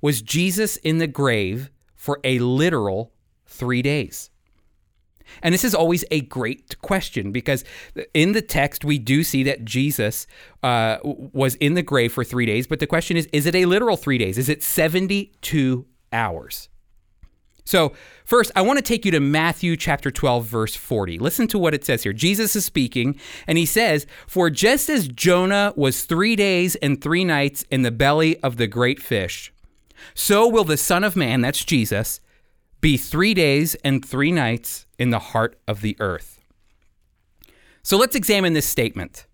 Was 0.00 0.22
Jesus 0.22 0.76
in 0.78 0.98
the 0.98 1.06
grave 1.06 1.70
for 1.94 2.20
a 2.24 2.38
literal 2.38 3.12
three 3.46 3.82
days? 3.82 4.30
And 5.42 5.52
this 5.52 5.64
is 5.64 5.74
always 5.74 6.04
a 6.10 6.20
great 6.22 6.80
question 6.82 7.32
because 7.32 7.64
in 8.14 8.32
the 8.32 8.42
text, 8.42 8.84
we 8.84 8.98
do 8.98 9.22
see 9.22 9.42
that 9.44 9.64
Jesus 9.64 10.26
uh, 10.62 10.98
was 11.02 11.54
in 11.56 11.74
the 11.74 11.82
grave 11.82 12.12
for 12.12 12.24
three 12.24 12.46
days. 12.46 12.66
But 12.66 12.80
the 12.80 12.86
question 12.86 13.16
is 13.16 13.26
is 13.32 13.46
it 13.46 13.54
a 13.54 13.66
literal 13.66 13.96
three 13.96 14.18
days? 14.18 14.38
Is 14.38 14.48
it 14.48 14.62
72 14.62 15.86
hours? 16.12 16.68
So, 17.66 17.94
first, 18.24 18.52
I 18.54 18.62
want 18.62 18.78
to 18.78 18.82
take 18.82 19.04
you 19.04 19.10
to 19.10 19.18
Matthew 19.18 19.76
chapter 19.76 20.12
12, 20.12 20.46
verse 20.46 20.76
40. 20.76 21.18
Listen 21.18 21.48
to 21.48 21.58
what 21.58 21.74
it 21.74 21.84
says 21.84 22.04
here. 22.04 22.12
Jesus 22.12 22.54
is 22.54 22.64
speaking, 22.64 23.18
and 23.48 23.58
he 23.58 23.66
says, 23.66 24.06
For 24.28 24.50
just 24.50 24.88
as 24.88 25.08
Jonah 25.08 25.72
was 25.74 26.04
three 26.04 26.36
days 26.36 26.76
and 26.76 27.02
three 27.02 27.24
nights 27.24 27.64
in 27.68 27.82
the 27.82 27.90
belly 27.90 28.38
of 28.38 28.56
the 28.56 28.68
great 28.68 29.02
fish, 29.02 29.52
so 30.14 30.46
will 30.46 30.62
the 30.62 30.76
Son 30.76 31.02
of 31.02 31.16
Man, 31.16 31.40
that's 31.40 31.64
Jesus, 31.64 32.20
be 32.86 32.96
three 32.96 33.34
days 33.34 33.74
and 33.82 34.04
three 34.04 34.30
nights 34.30 34.86
in 34.96 35.10
the 35.10 35.18
heart 35.18 35.58
of 35.66 35.80
the 35.80 35.96
earth. 35.98 36.38
So 37.82 37.96
let's 37.96 38.14
examine 38.14 38.52
this 38.52 38.68
statement. 38.68 39.26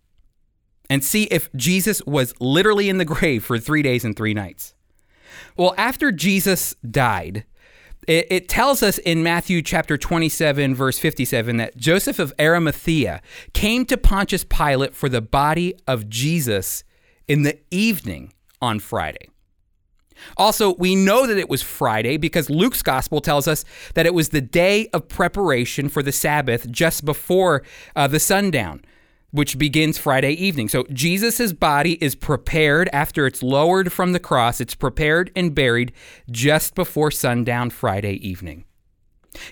and 0.88 1.04
see 1.04 1.25
if 1.25 1.50
Jesus 1.54 2.02
was 2.06 2.35
literally 2.40 2.88
in 2.88 2.97
the 2.97 3.04
grave 3.04 3.44
for 3.44 3.59
three 3.59 3.82
days 3.82 4.06
and 4.06 4.16
three 4.16 4.32
nights. 4.32 4.75
Well, 5.56 5.75
after 5.76 6.11
Jesus 6.12 6.75
died, 6.76 7.44
it, 8.09 8.26
it, 8.30 8.49
tells 8.49 8.82
us 8.82 8.97
in 8.99 9.23
Matthew 9.23 9.61
chapter 9.61 9.97
27, 9.99 10.75
verse 10.75 10.99
57, 10.99 11.59
that 11.59 11.76
Joseph 11.76 12.18
of 12.18 12.32
Arimathea 12.40 13.21
came 13.52 13.85
to 13.87 13.97
Pontius 13.99 14.44
Pilate 14.44 14.94
for 14.94 15.11
the 15.11 15.23
body 15.23 15.75
of 15.87 16.09
Jesus 16.09 16.85
in 17.28 17.42
the 17.42 17.59
evening 17.71 18.32
on 18.61 18.78
Friday. 18.78 19.32
Also, 20.37 20.75
we 20.75 20.95
know 20.95 21.26
that 21.26 21.38
it 21.38 21.49
was 21.49 21.62
Friday 21.62 22.16
because 22.16 22.50
Luke's 22.50 22.83
gospel 22.83 23.21
tells 23.21 23.47
us 23.49 23.64
that 23.95 24.07
it 24.07 24.14
was 24.14 24.31
the 24.31 24.40
day 24.40 24.88
of 24.88 25.09
preparation 25.09 25.88
for 25.88 26.02
the 26.02 26.12
Sabbath 26.12 26.71
just 26.71 27.04
before 27.04 27.62
uh, 27.97 28.07
the 28.07 28.21
sundown, 28.21 28.83
which 29.31 29.59
begins 29.59 29.99
Friday 29.99 30.33
evening. 30.33 30.69
So 30.69 30.85
Jesus' 30.92 31.52
body 31.52 32.02
is 32.04 32.14
prepared 32.14 32.88
after 32.92 33.26
it's 33.26 33.42
lowered 33.42 33.92
from 33.92 34.12
the 34.12 34.21
cross, 34.21 34.61
it's 34.61 34.75
prepared 34.75 35.31
and 35.35 35.54
buried 35.54 35.92
just 36.31 36.75
before 36.75 37.11
sundown 37.11 37.71
Friday 37.71 38.14
evening. 38.26 38.64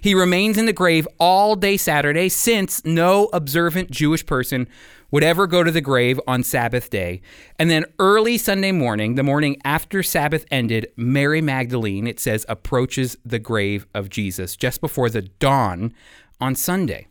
He 0.00 0.14
remains 0.14 0.58
in 0.58 0.66
the 0.66 0.72
grave 0.72 1.06
all 1.18 1.56
day 1.56 1.76
Saturday 1.76 2.28
since 2.28 2.84
no 2.84 3.28
observant 3.32 3.90
Jewish 3.90 4.24
person 4.24 4.68
would 5.10 5.24
ever 5.24 5.46
go 5.46 5.64
to 5.64 5.70
the 5.70 5.80
grave 5.80 6.20
on 6.26 6.42
Sabbath 6.42 6.90
day. 6.90 7.20
And 7.58 7.70
then 7.70 7.84
early 7.98 8.38
Sunday 8.38 8.72
morning, 8.72 9.16
the 9.16 9.22
morning 9.22 9.60
after 9.64 10.02
Sabbath 10.02 10.44
ended, 10.50 10.92
Mary 10.96 11.40
Magdalene, 11.40 12.06
it 12.06 12.20
says, 12.20 12.46
approaches 12.48 13.16
the 13.24 13.38
grave 13.38 13.86
of 13.94 14.08
Jesus 14.08 14.56
just 14.56 14.80
before 14.80 15.10
the 15.10 15.22
dawn 15.22 15.92
on 16.40 16.54
Sunday. 16.54 17.08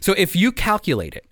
So 0.00 0.12
if 0.18 0.36
you 0.36 0.52
calculate 0.52 1.14
it, 1.14 1.26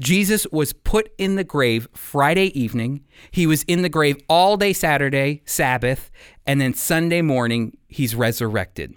Jesus 0.00 0.46
was 0.50 0.72
put 0.72 1.12
in 1.18 1.36
the 1.36 1.44
grave 1.44 1.86
Friday 1.92 2.58
evening. 2.58 3.04
He 3.30 3.46
was 3.46 3.62
in 3.64 3.82
the 3.82 3.88
grave 3.90 4.16
all 4.28 4.56
day 4.56 4.72
Saturday, 4.72 5.42
Sabbath, 5.44 6.10
and 6.46 6.60
then 6.60 6.72
Sunday 6.72 7.20
morning, 7.20 7.76
he's 7.88 8.14
resurrected. 8.14 8.94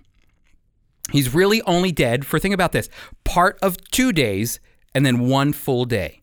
He's 1.12 1.34
really 1.34 1.62
only 1.64 1.92
dead 1.92 2.26
for, 2.26 2.40
think 2.40 2.54
about 2.54 2.72
this, 2.72 2.90
part 3.24 3.58
of 3.62 3.78
two 3.92 4.12
days 4.12 4.60
and 4.94 5.06
then 5.06 5.28
one 5.28 5.54
full 5.54 5.86
day. 5.86 6.22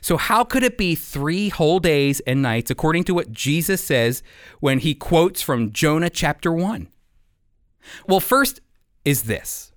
So, 0.00 0.16
how 0.16 0.44
could 0.44 0.62
it 0.62 0.78
be 0.78 0.94
three 0.94 1.48
whole 1.48 1.80
days 1.80 2.20
and 2.20 2.40
nights, 2.40 2.70
according 2.70 3.04
to 3.04 3.14
what 3.14 3.32
Jesus 3.32 3.82
says 3.82 4.22
when 4.60 4.78
he 4.78 4.94
quotes 4.94 5.42
from 5.42 5.72
Jonah 5.72 6.10
chapter 6.10 6.52
1? 6.52 6.88
Well, 8.06 8.20
first 8.20 8.60
is 9.04 9.24
this. 9.24 9.72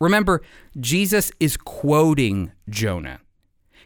Remember, 0.00 0.42
Jesus 0.78 1.32
is 1.40 1.56
quoting 1.56 2.52
Jonah. 2.68 3.20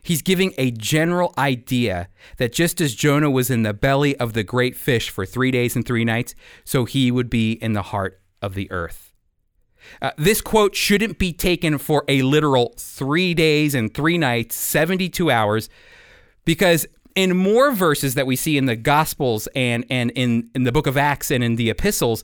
He's 0.03 0.23
giving 0.23 0.55
a 0.57 0.71
general 0.71 1.35
idea 1.37 2.09
that 2.39 2.53
just 2.53 2.81
as 2.81 2.95
Jonah 2.95 3.31
was 3.31 3.51
in 3.51 3.63
the 3.63 3.75
belly 3.75 4.17
of 4.17 4.33
the 4.33 4.45
great 4.45 4.77
fish 4.77 5.11
for 5.11 5.27
three 5.27 5.51
days 5.51 5.77
and 5.77 5.85
three 5.85 6.05
nights, 6.05 6.35
so 6.65 6.85
he 6.85 7.11
would 7.11 7.29
be 7.29 7.53
in 7.53 7.73
the 7.73 7.83
heart 7.83 8.21
of 8.41 8.55
the 8.55 8.71
earth. 8.71 9.08
Uh, 10.01 10.11
this 10.17 10.41
quote 10.41 10.75
shouldn't 10.75 11.19
be 11.19 11.33
taken 11.33 11.79
for 11.79 12.05
a 12.09 12.23
literal 12.23 12.75
three 12.77 13.35
days 13.35 13.75
and 13.75 13.93
three 13.93 14.19
nights, 14.19 14.55
72 14.57 15.31
hours, 15.31 15.69
because 16.45 16.87
in 17.15 17.37
more 17.37 17.73
verses 17.73 18.15
that 18.15 18.27
we 18.27 18.37
see 18.37 18.57
in 18.57 18.67
the 18.67 18.77
Gospels 18.77 19.49
and, 19.55 19.85
and 19.91 20.11
in, 20.13 20.51
in 20.55 20.63
the 20.65 20.73
book 20.73 20.87
of 20.87 20.97
Acts 20.97 21.31
and 21.31 21.43
in 21.43 21.57
the 21.57 21.69
epistles, 21.69 22.23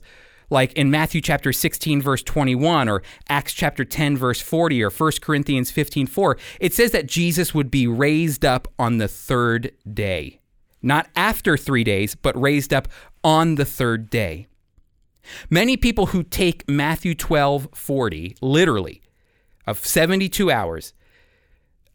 like 0.49 0.73
in 0.73 0.91
Matthew 0.91 1.21
chapter 1.21 1.51
16 1.51 2.01
verse 2.01 2.23
21 2.23 2.87
or 2.87 3.01
Acts 3.29 3.53
chapter 3.53 3.83
10 3.83 4.15
verse 4.17 4.39
40 4.41 4.83
or 4.83 4.89
1 4.89 5.11
Corinthians 5.21 5.71
15 5.71 6.07
4, 6.07 6.37
it 6.59 6.73
says 6.73 6.91
that 6.91 7.07
Jesus 7.07 7.53
would 7.53 7.71
be 7.71 7.87
raised 7.87 8.45
up 8.45 8.67
on 8.79 8.97
the 8.97 9.07
third 9.07 9.71
day. 9.91 10.39
Not 10.81 11.09
after 11.15 11.57
3 11.57 11.83
days, 11.83 12.15
but 12.15 12.39
raised 12.39 12.73
up 12.73 12.87
on 13.23 13.55
the 13.55 13.65
third 13.65 14.09
day. 14.09 14.47
Many 15.49 15.77
people 15.77 16.07
who 16.07 16.23
take 16.23 16.67
Matthew 16.69 17.15
12 17.15 17.69
40 17.73 18.37
literally 18.41 19.01
of 19.67 19.83
72 19.85 20.51
hours, 20.51 20.93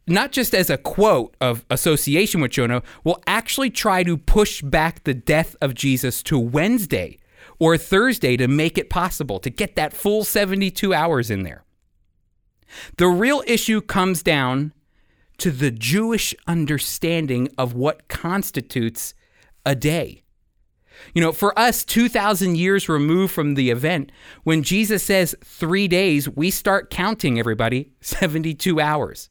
not 0.07 0.33
just 0.33 0.55
as 0.55 0.71
a 0.71 0.79
quote 0.79 1.37
of 1.41 1.65
association 1.71 2.41
with 2.41 2.53
Jonah, 2.53 2.83
will 3.05 3.23
actually 3.27 3.71
try 3.71 4.03
to 4.03 4.17
push 4.17 4.63
back 4.63 5.05
the 5.05 5.15
death 5.15 5.55
of 5.61 5.75
Jesus 5.75 6.23
to 6.25 6.39
Wednesday 6.39 7.19
or 7.59 7.77
Thursday 7.77 8.37
to 8.37 8.49
make 8.49 8.77
it 8.77 8.91
possible 8.91 9.39
to 9.39 9.51
get 9.51 9.77
that 9.77 9.93
full 9.93 10.25
72 10.25 10.93
hours 10.93 11.31
in 11.31 11.43
there. 11.43 11.65
The 12.97 13.09
real 13.09 13.43
issue 13.47 13.81
comes 13.81 14.23
down 14.23 14.73
to 15.39 15.51
the 15.51 15.71
Jewish 15.71 16.35
understanding 16.47 17.49
of 17.57 17.75
what 17.75 18.09
constitutes 18.09 19.15
a 19.65 19.75
day. 19.75 20.23
You 21.15 21.23
know, 21.23 21.33
for 21.33 21.59
us, 21.59 21.85
2,000 21.85 22.57
years 22.57 22.89
removed 22.89 23.33
from 23.33 23.55
the 23.55 23.71
event, 23.71 24.13
when 24.45 24.63
Jesus 24.63 25.03
says 25.03 25.35
three 25.45 25.89
days, 25.89 26.29
we 26.29 26.51
start 26.51 26.91
counting 26.91 27.39
everybody 27.39 27.93
72 28.01 28.81
hours. 28.81 29.31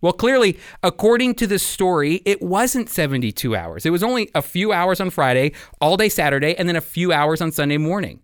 Well, 0.00 0.12
clearly, 0.12 0.58
according 0.82 1.34
to 1.36 1.46
the 1.46 1.58
story, 1.58 2.22
it 2.24 2.40
wasn't 2.40 2.88
72 2.88 3.56
hours. 3.56 3.84
It 3.84 3.90
was 3.90 4.04
only 4.04 4.30
a 4.34 4.42
few 4.42 4.72
hours 4.72 5.00
on 5.00 5.10
Friday, 5.10 5.52
all 5.80 5.96
day 5.96 6.08
Saturday, 6.08 6.54
and 6.56 6.68
then 6.68 6.76
a 6.76 6.80
few 6.80 7.12
hours 7.12 7.40
on 7.40 7.50
Sunday 7.50 7.78
morning. 7.78 8.20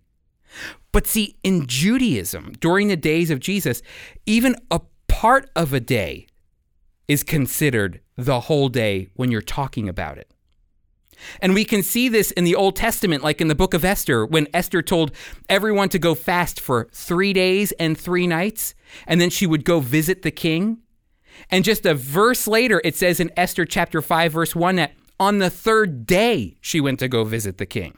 But 0.93 1.05
see, 1.05 1.37
in 1.43 1.67
Judaism, 1.67 2.53
during 2.61 2.87
the 2.87 2.95
days 2.95 3.29
of 3.29 3.41
Jesus, 3.41 3.81
even 4.25 4.55
a 4.71 4.79
part 5.09 5.49
of 5.55 5.73
a 5.73 5.81
day 5.81 6.27
is 7.07 7.23
considered 7.23 7.99
the 8.15 8.41
whole 8.41 8.69
day 8.69 9.09
when 9.15 9.29
you're 9.31 9.41
talking 9.41 9.89
about 9.89 10.17
it. 10.17 10.31
And 11.41 11.53
we 11.53 11.65
can 11.65 11.83
see 11.83 12.09
this 12.09 12.31
in 12.31 12.43
the 12.43 12.55
Old 12.55 12.75
Testament, 12.75 13.23
like 13.23 13.41
in 13.41 13.47
the 13.47 13.55
book 13.55 13.73
of 13.73 13.85
Esther, 13.85 14.25
when 14.25 14.47
Esther 14.53 14.81
told 14.81 15.11
everyone 15.49 15.89
to 15.89 15.99
go 15.99 16.15
fast 16.15 16.59
for 16.59 16.87
three 16.91 17.33
days 17.33 17.71
and 17.73 17.97
three 17.97 18.27
nights, 18.27 18.75
and 19.07 19.19
then 19.19 19.29
she 19.29 19.47
would 19.47 19.65
go 19.65 19.79
visit 19.79 20.21
the 20.21 20.31
king. 20.31 20.79
And 21.49 21.63
just 21.63 21.85
a 21.85 21.93
verse 21.93 22.47
later, 22.47 22.81
it 22.83 22.95
says 22.95 23.19
in 23.19 23.31
Esther 23.37 23.65
chapter 23.65 24.01
5, 24.01 24.31
verse 24.31 24.55
1, 24.55 24.75
that 24.77 24.93
on 25.19 25.39
the 25.39 25.49
third 25.49 26.05
day 26.05 26.57
she 26.61 26.81
went 26.81 26.99
to 26.99 27.07
go 27.07 27.23
visit 27.23 27.57
the 27.57 27.65
king. 27.65 27.97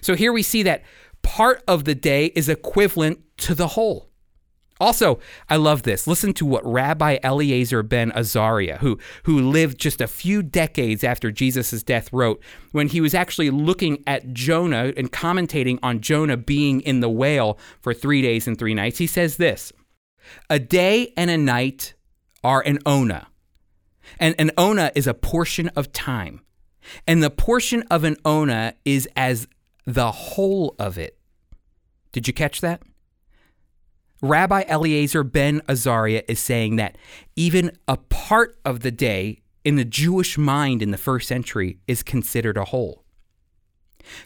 So 0.00 0.14
here 0.14 0.32
we 0.32 0.42
see 0.42 0.62
that 0.64 0.82
part 1.22 1.62
of 1.66 1.84
the 1.84 1.94
day 1.94 2.26
is 2.26 2.48
equivalent 2.48 3.20
to 3.38 3.54
the 3.54 3.68
whole. 3.68 4.07
Also, 4.80 5.18
I 5.48 5.56
love 5.56 5.82
this. 5.82 6.06
Listen 6.06 6.32
to 6.34 6.46
what 6.46 6.64
Rabbi 6.64 7.18
Eliezer 7.24 7.82
ben 7.82 8.12
Azaria, 8.12 8.78
who, 8.78 8.98
who 9.24 9.40
lived 9.40 9.78
just 9.78 10.00
a 10.00 10.06
few 10.06 10.42
decades 10.42 11.02
after 11.02 11.32
Jesus' 11.32 11.82
death, 11.82 12.12
wrote 12.12 12.40
when 12.70 12.88
he 12.88 13.00
was 13.00 13.14
actually 13.14 13.50
looking 13.50 14.02
at 14.06 14.32
Jonah 14.32 14.92
and 14.96 15.10
commentating 15.10 15.78
on 15.82 16.00
Jonah 16.00 16.36
being 16.36 16.80
in 16.82 17.00
the 17.00 17.10
whale 17.10 17.58
for 17.80 17.92
three 17.92 18.22
days 18.22 18.46
and 18.46 18.56
three 18.56 18.74
nights. 18.74 18.98
He 18.98 19.06
says 19.06 19.36
this 19.36 19.72
A 20.48 20.58
day 20.58 21.12
and 21.16 21.30
a 21.30 21.38
night 21.38 21.94
are 22.44 22.62
an 22.64 22.78
ona. 22.86 23.28
And 24.20 24.34
an 24.38 24.52
ona 24.56 24.92
is 24.94 25.06
a 25.06 25.14
portion 25.14 25.68
of 25.70 25.92
time. 25.92 26.40
And 27.06 27.22
the 27.22 27.30
portion 27.30 27.82
of 27.90 28.04
an 28.04 28.16
ona 28.24 28.74
is 28.84 29.08
as 29.16 29.46
the 29.84 30.12
whole 30.12 30.74
of 30.78 30.98
it. 30.98 31.18
Did 32.12 32.26
you 32.26 32.32
catch 32.32 32.60
that? 32.60 32.82
Rabbi 34.20 34.64
Eliezer 34.68 35.22
ben 35.22 35.62
Azariah 35.68 36.24
is 36.28 36.40
saying 36.40 36.76
that 36.76 36.98
even 37.36 37.72
a 37.86 37.96
part 37.96 38.58
of 38.64 38.80
the 38.80 38.90
day 38.90 39.42
in 39.64 39.76
the 39.76 39.84
Jewish 39.84 40.36
mind 40.36 40.82
in 40.82 40.90
the 40.90 40.98
first 40.98 41.28
century 41.28 41.78
is 41.86 42.02
considered 42.02 42.56
a 42.56 42.64
whole. 42.64 43.04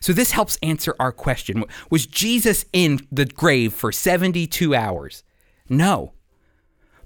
So 0.00 0.12
this 0.12 0.32
helps 0.32 0.58
answer 0.62 0.94
our 0.98 1.12
question 1.12 1.64
Was 1.90 2.06
Jesus 2.06 2.64
in 2.72 3.00
the 3.10 3.26
grave 3.26 3.74
for 3.74 3.92
72 3.92 4.74
hours? 4.74 5.24
No. 5.68 6.12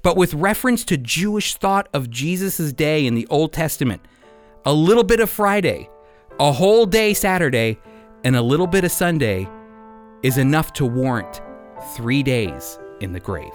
But 0.03 0.17
with 0.17 0.35
reference 0.35 0.85
to 0.85 0.97
Jewish 0.97 1.57
thought 1.57 1.89
of 1.93 2.11
Jesus' 2.11 2.73
day 2.73 3.07
in 3.07 3.15
the 3.15 3.27
Old 3.29 3.53
Testament, 3.53 4.03
a 4.65 4.73
little 4.73 5.03
bit 5.03 5.21
of 5.21 5.31
Friday, 5.31 5.89
a 6.39 6.53
whole 6.53 6.87
day 6.87 7.15
Saturday, 7.15 7.79
and 8.23 8.37
a 8.37 8.43
little 8.43 8.67
bit 8.67 8.85
of 8.85 8.93
Sunday 8.93 9.49
is 10.23 10.39
enough 10.39 10.73
to 10.75 10.87
warrant 10.87 11.41
three 11.95 12.23
days 12.23 12.79
in 13.01 13.13
the 13.13 13.21
grave. 13.21 13.53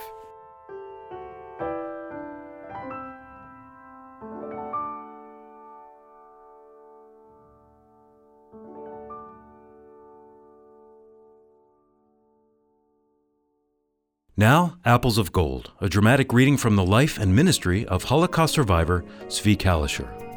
Now, 14.37 14.77
Apples 14.85 15.19
of 15.19 15.31
Gold, 15.31 15.71
a 15.81 15.87
dramatic 15.87 16.33
reading 16.33 16.57
from 16.57 16.75
the 16.75 16.83
life 16.83 17.19
and 17.19 17.35
ministry 17.35 17.85
of 17.85 18.05
Holocaust 18.05 18.55
survivor 18.55 19.05
Zvi 19.27 19.55
Kalisher. 19.55 20.30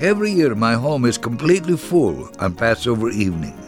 Every 0.00 0.30
year, 0.30 0.54
my 0.54 0.74
home 0.74 1.04
is 1.04 1.18
completely 1.18 1.76
full 1.76 2.30
on 2.38 2.54
Passover 2.54 3.10
evening. 3.10 3.58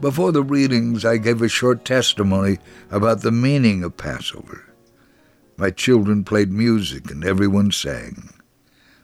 Before 0.00 0.30
the 0.30 0.44
readings, 0.44 1.04
I 1.04 1.16
gave 1.16 1.42
a 1.42 1.48
short 1.48 1.84
testimony 1.84 2.58
about 2.92 3.22
the 3.22 3.32
meaning 3.32 3.82
of 3.82 3.96
Passover. 3.96 4.72
My 5.56 5.70
children 5.70 6.22
played 6.22 6.52
music 6.52 7.10
and 7.10 7.24
everyone 7.24 7.72
sang. 7.72 8.30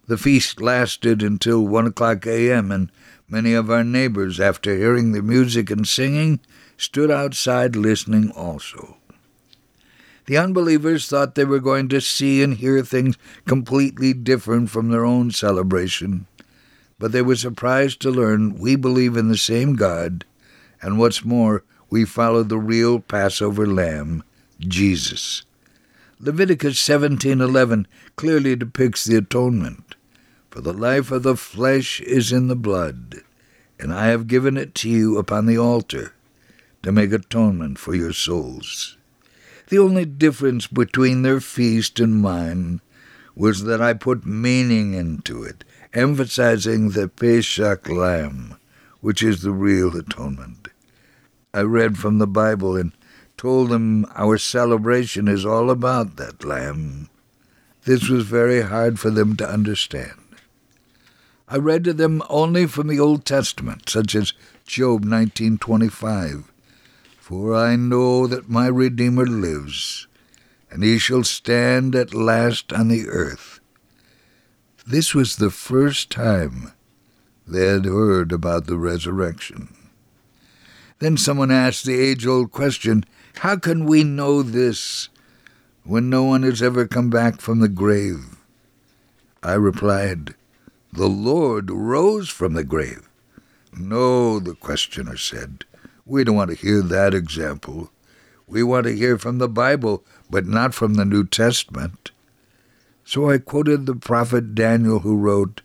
The 0.06 0.16
feast 0.16 0.60
lasted 0.60 1.24
until 1.24 1.66
1 1.66 1.88
o'clock 1.88 2.24
a.m., 2.24 2.70
and 2.70 2.92
many 3.28 3.52
of 3.54 3.68
our 3.68 3.82
neighbors, 3.82 4.38
after 4.38 4.76
hearing 4.76 5.10
the 5.10 5.22
music 5.22 5.72
and 5.72 5.88
singing, 5.88 6.38
stood 6.76 7.10
outside 7.10 7.74
listening 7.74 8.30
also. 8.30 8.98
The 10.26 10.36
unbelievers 10.36 11.08
thought 11.08 11.34
they 11.34 11.44
were 11.44 11.58
going 11.58 11.88
to 11.88 12.00
see 12.00 12.44
and 12.44 12.54
hear 12.54 12.82
things 12.84 13.18
completely 13.44 14.12
different 14.12 14.70
from 14.70 14.90
their 14.90 15.04
own 15.04 15.32
celebration, 15.32 16.28
but 16.98 17.12
they 17.12 17.22
were 17.22 17.36
surprised 17.36 18.00
to 18.00 18.10
learn 18.10 18.58
we 18.58 18.76
believe 18.76 19.16
in 19.16 19.28
the 19.28 19.36
same 19.36 19.74
God, 19.74 20.24
and 20.80 20.98
what's 20.98 21.24
more, 21.24 21.64
we 21.90 22.04
follow 22.04 22.42
the 22.42 22.58
real 22.58 23.00
Passover 23.00 23.66
lamb, 23.66 24.22
Jesus. 24.60 25.42
Leviticus 26.20 26.78
17:11 26.78 27.86
clearly 28.16 28.56
depicts 28.56 29.04
the 29.04 29.16
atonement. 29.16 29.94
For 30.50 30.60
the 30.60 30.72
life 30.72 31.10
of 31.10 31.24
the 31.24 31.36
flesh 31.36 32.00
is 32.00 32.30
in 32.30 32.46
the 32.46 32.56
blood, 32.56 33.22
and 33.78 33.92
I 33.92 34.06
have 34.06 34.28
given 34.28 34.56
it 34.56 34.74
to 34.76 34.88
you 34.88 35.18
upon 35.18 35.46
the 35.46 35.58
altar 35.58 36.12
to 36.84 36.92
make 36.92 37.12
atonement 37.12 37.78
for 37.78 37.94
your 37.94 38.12
souls. 38.12 38.96
The 39.68 39.78
only 39.78 40.04
difference 40.04 40.66
between 40.66 41.22
their 41.22 41.40
feast 41.40 41.98
and 41.98 42.22
mine 42.22 42.80
was 43.34 43.64
that 43.64 43.80
I 43.80 43.94
put 43.94 44.24
meaning 44.24 44.94
into 44.94 45.42
it, 45.42 45.64
emphasizing 45.94 46.90
the 46.90 47.08
Pesach 47.08 47.88
lamb, 47.88 48.56
which 49.00 49.22
is 49.22 49.42
the 49.42 49.52
real 49.52 49.96
atonement. 49.96 50.68
I 51.54 51.60
read 51.60 51.98
from 51.98 52.18
the 52.18 52.26
Bible 52.26 52.76
and 52.76 52.92
told 53.36 53.70
them 53.70 54.04
our 54.16 54.36
celebration 54.36 55.28
is 55.28 55.46
all 55.46 55.70
about 55.70 56.16
that 56.16 56.44
lamb. 56.44 57.08
This 57.84 58.08
was 58.08 58.24
very 58.24 58.62
hard 58.62 58.98
for 58.98 59.10
them 59.10 59.36
to 59.36 59.48
understand. 59.48 60.18
I 61.46 61.58
read 61.58 61.84
to 61.84 61.92
them 61.92 62.22
only 62.28 62.66
from 62.66 62.88
the 62.88 62.98
Old 62.98 63.24
Testament, 63.24 63.88
such 63.88 64.14
as 64.14 64.32
Job 64.66 65.04
19:25. 65.04 66.50
For 67.18 67.54
I 67.54 67.76
know 67.76 68.26
that 68.26 68.48
my 68.48 68.66
Redeemer 68.66 69.26
lives, 69.26 70.08
and 70.70 70.82
he 70.82 70.98
shall 70.98 71.22
stand 71.22 71.94
at 71.94 72.14
last 72.14 72.72
on 72.72 72.88
the 72.88 73.08
earth. 73.08 73.53
This 74.86 75.14
was 75.14 75.36
the 75.36 75.50
first 75.50 76.10
time 76.10 76.72
they 77.46 77.66
had 77.66 77.84
heard 77.84 78.32
about 78.32 78.66
the 78.66 78.76
resurrection. 78.76 79.74
Then 80.98 81.16
someone 81.16 81.50
asked 81.50 81.84
the 81.84 81.98
age 81.98 82.26
old 82.26 82.52
question 82.52 83.04
how 83.38 83.56
can 83.56 83.84
we 83.84 84.04
know 84.04 84.42
this 84.42 85.08
when 85.82 86.08
no 86.08 86.24
one 86.24 86.42
has 86.44 86.62
ever 86.62 86.86
come 86.86 87.10
back 87.10 87.40
from 87.40 87.60
the 87.60 87.68
grave? 87.68 88.36
I 89.42 89.54
replied, 89.54 90.34
The 90.92 91.08
Lord 91.08 91.70
rose 91.70 92.28
from 92.28 92.54
the 92.54 92.64
grave. 92.64 93.08
No, 93.76 94.38
the 94.38 94.54
questioner 94.54 95.16
said, 95.16 95.64
we 96.06 96.22
don't 96.22 96.36
want 96.36 96.50
to 96.50 96.56
hear 96.56 96.82
that 96.82 97.14
example. 97.14 97.90
We 98.46 98.62
want 98.62 98.86
to 98.86 98.94
hear 98.94 99.18
from 99.18 99.38
the 99.38 99.48
Bible, 99.48 100.04
but 100.28 100.46
not 100.46 100.74
from 100.74 100.94
the 100.94 101.04
New 101.04 101.24
Testament. 101.24 102.10
So 103.04 103.30
I 103.30 103.38
quoted 103.38 103.84
the 103.84 103.94
prophet 103.94 104.54
Daniel, 104.54 105.00
who 105.00 105.16
wrote, 105.16 105.60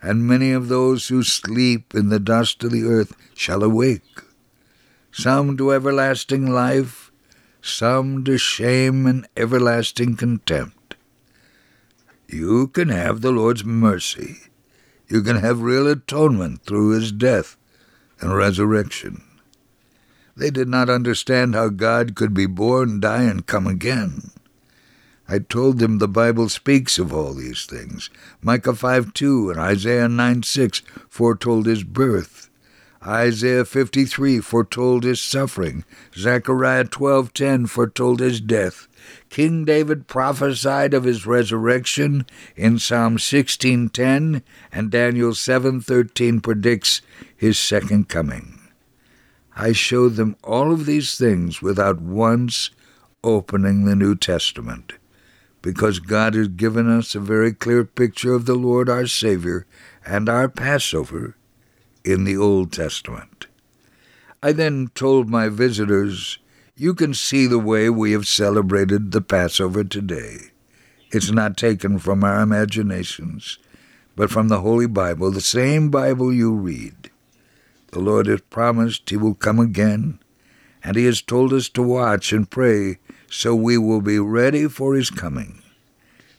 And 0.00 0.26
many 0.26 0.52
of 0.52 0.68
those 0.68 1.08
who 1.08 1.22
sleep 1.22 1.94
in 1.94 2.08
the 2.08 2.20
dust 2.20 2.62
of 2.62 2.70
the 2.70 2.84
earth 2.84 3.16
shall 3.34 3.62
awake, 3.62 4.22
some 5.10 5.56
to 5.56 5.72
everlasting 5.72 6.46
life, 6.46 7.10
some 7.60 8.22
to 8.24 8.38
shame 8.38 9.06
and 9.06 9.26
everlasting 9.36 10.16
contempt. 10.16 10.94
You 12.28 12.68
can 12.68 12.88
have 12.88 13.20
the 13.20 13.32
Lord's 13.32 13.64
mercy. 13.64 14.38
You 15.08 15.22
can 15.22 15.36
have 15.36 15.60
real 15.60 15.88
atonement 15.88 16.64
through 16.64 16.90
his 16.90 17.12
death 17.12 17.56
and 18.20 18.34
resurrection. 18.34 19.22
They 20.36 20.50
did 20.50 20.68
not 20.68 20.90
understand 20.90 21.54
how 21.54 21.68
God 21.68 22.14
could 22.14 22.34
be 22.34 22.46
born, 22.46 23.00
die, 23.00 23.22
and 23.22 23.46
come 23.46 23.66
again. 23.66 24.30
I 25.28 25.40
told 25.40 25.78
them 25.78 25.98
the 25.98 26.06
Bible 26.06 26.48
speaks 26.48 26.98
of 26.98 27.12
all 27.12 27.34
these 27.34 27.66
things. 27.66 28.10
Micah 28.40 28.74
5 28.74 29.12
2 29.12 29.50
and 29.50 29.58
Isaiah 29.58 30.08
9 30.08 30.44
6 30.44 30.82
foretold 31.08 31.66
his 31.66 31.82
birth. 31.82 32.48
Isaiah 33.04 33.64
53 33.64 34.40
foretold 34.40 35.04
his 35.04 35.20
suffering. 35.20 35.84
Zechariah 36.16 36.84
12:10 36.84 37.68
foretold 37.68 38.20
his 38.20 38.40
death. 38.40 38.88
King 39.28 39.64
David 39.64 40.06
prophesied 40.06 40.94
of 40.94 41.04
his 41.04 41.26
resurrection 41.26 42.26
in 42.56 42.78
Psalm 42.78 43.18
16:10 43.18 44.42
and 44.72 44.90
Daniel 44.90 45.34
7:13 45.34 46.40
predicts 46.40 47.00
his 47.36 47.58
second 47.58 48.08
coming. 48.08 48.60
I 49.56 49.72
showed 49.72 50.16
them 50.16 50.36
all 50.44 50.72
of 50.72 50.86
these 50.86 51.16
things 51.16 51.62
without 51.62 52.00
once 52.00 52.70
opening 53.22 53.84
the 53.84 53.96
New 53.96 54.14
Testament 54.14 54.94
because 55.66 55.98
God 55.98 56.34
has 56.34 56.46
given 56.46 56.88
us 56.88 57.16
a 57.16 57.20
very 57.20 57.52
clear 57.52 57.84
picture 57.84 58.32
of 58.32 58.46
the 58.46 58.54
Lord 58.54 58.88
our 58.88 59.08
Savior 59.08 59.66
and 60.06 60.28
our 60.28 60.48
Passover 60.48 61.36
in 62.04 62.22
the 62.22 62.36
Old 62.36 62.70
Testament. 62.70 63.48
I 64.40 64.52
then 64.52 64.92
told 64.94 65.28
my 65.28 65.48
visitors, 65.48 66.38
You 66.76 66.94
can 66.94 67.14
see 67.14 67.48
the 67.48 67.58
way 67.58 67.90
we 67.90 68.12
have 68.12 68.28
celebrated 68.28 69.10
the 69.10 69.20
Passover 69.20 69.82
today. 69.82 70.52
It's 71.10 71.32
not 71.32 71.56
taken 71.56 71.98
from 71.98 72.22
our 72.22 72.42
imaginations, 72.42 73.58
but 74.14 74.30
from 74.30 74.46
the 74.46 74.60
Holy 74.60 74.86
Bible, 74.86 75.32
the 75.32 75.40
same 75.40 75.90
Bible 75.90 76.32
you 76.32 76.54
read. 76.54 77.10
The 77.90 77.98
Lord 77.98 78.28
has 78.28 78.40
promised 78.42 79.10
He 79.10 79.16
will 79.16 79.34
come 79.34 79.58
again, 79.58 80.20
and 80.84 80.94
He 80.94 81.06
has 81.06 81.20
told 81.20 81.52
us 81.52 81.68
to 81.70 81.82
watch 81.82 82.32
and 82.32 82.48
pray 82.48 82.98
so 83.36 83.54
we 83.54 83.76
will 83.76 84.00
be 84.00 84.18
ready 84.18 84.66
for 84.66 84.94
His 84.94 85.10
coming. 85.10 85.62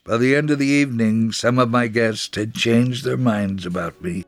By 0.03 0.17
the 0.17 0.36
end 0.36 0.49
of 0.49 0.60
the 0.60 0.65
evening, 0.65 1.31
some 1.31 1.60
of 1.60 1.69
my 1.69 1.88
guests 1.88 2.36
had 2.36 2.53
changed 2.53 3.03
their 3.03 3.17
minds 3.17 3.65
about 3.65 4.01
me 4.01 4.25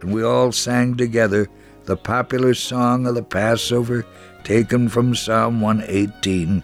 and 0.00 0.12
we 0.12 0.22
all 0.22 0.52
sang 0.52 0.96
together 0.96 1.48
the 1.84 1.96
popular 1.96 2.54
song 2.54 3.06
of 3.06 3.14
the 3.14 3.22
Passover 3.22 4.04
taken 4.44 4.88
from 4.88 5.14
Psalm 5.14 5.60
118. 5.60 6.62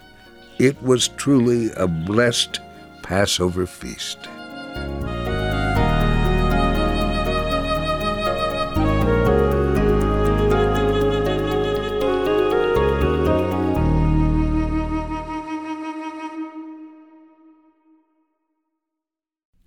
It 0.59 0.81
was 0.81 1.09
truly 1.09 1.71
a 1.71 1.87
blessed 1.87 2.61
Passover 3.01 3.65
feast. 3.65 4.19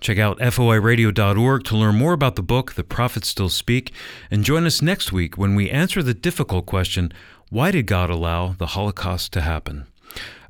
Check 0.01 0.19
out 0.19 0.39
foiradio.org 0.39 1.65
to 1.65 1.77
learn 1.77 1.95
more 1.97 2.13
about 2.13 2.37
the 2.37 2.43
book, 2.43 2.75
The 2.75 2.85
Prophets 2.85 3.29
Still 3.29 3.49
Speak, 3.49 3.93
and 4.31 4.45
join 4.45 4.65
us 4.65 4.81
next 4.81 5.13
week 5.13 5.37
when 5.37 5.55
we 5.55 5.71
answer 5.71 6.03
the 6.03 6.15
difficult 6.15 6.67
question 6.67 7.13
why 7.51 7.71
did 7.71 7.87
God 7.87 8.11
allow 8.11 8.53
the 8.53 8.67
Holocaust 8.69 9.33
to 9.33 9.41
happen? 9.41 9.87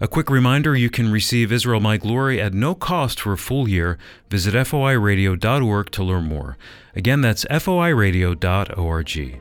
A 0.01 0.09
quick 0.09 0.31
reminder 0.31 0.77
you 0.77 0.91
can 0.91 1.11
receive 1.11 1.53
Israel 1.53 1.81
My 1.81 1.97
Glory 1.97 2.41
at 2.41 2.55
no 2.55 2.75
cost 2.75 3.21
for 3.21 3.33
a 3.33 3.39
full 3.39 3.69
year. 3.69 3.99
Visit 4.31 4.55
foiradio.org 4.55 5.91
to 5.91 6.05
learn 6.05 6.25
more. 6.25 6.57
Again, 6.95 7.21
that's 7.21 7.45
foiradio.org. 7.45 9.41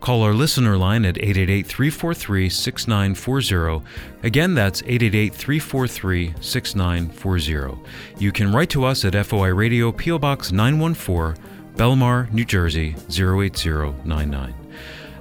Call 0.00 0.22
our 0.22 0.32
listener 0.32 0.76
line 0.76 1.04
at 1.04 1.18
888 1.18 1.66
343 1.66 2.48
6940. 2.48 3.84
Again, 4.22 4.54
that's 4.54 4.82
888 4.82 5.34
343 5.34 6.34
6940. 6.40 7.80
You 8.18 8.32
can 8.32 8.52
write 8.52 8.70
to 8.70 8.84
us 8.84 9.04
at 9.04 9.26
FOI 9.26 9.48
Radio, 9.48 9.90
P.O. 9.90 10.18
Box 10.18 10.52
914, 10.52 11.42
Bellmawr, 11.74 12.32
New 12.32 12.44
Jersey 12.44 12.94
08099. 13.10 14.54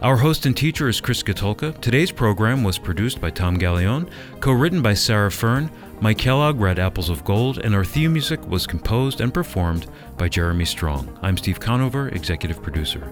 Our 0.02 0.18
host 0.18 0.46
and 0.46 0.56
teacher 0.56 0.88
is 0.88 1.02
Chris 1.02 1.24
Katulka. 1.24 1.80
Today's 1.82 2.12
program 2.12 2.63
was 2.63 2.78
produced 2.78 3.20
by 3.20 3.32
Tom 3.32 3.58
Gallione, 3.58 4.08
co 4.42 4.52
written 4.52 4.84
by 4.84 4.94
Sarah 4.94 5.32
Fern. 5.32 5.72
Mike 6.00 6.20
Kellogg 6.20 6.60
read 6.60 6.78
Apples 6.78 7.10
of 7.10 7.24
Gold, 7.24 7.58
and 7.58 7.74
our 7.74 7.84
theme 7.84 8.14
music 8.14 8.46
was 8.48 8.68
composed 8.68 9.20
and 9.20 9.34
performed 9.34 9.88
by 10.16 10.30
Jeremy 10.30 10.64
Strong. 10.64 11.18
I'm 11.24 11.36
Steve 11.38 11.60
Conover, 11.60 12.10
executive 12.10 12.62
producer. 12.62 13.12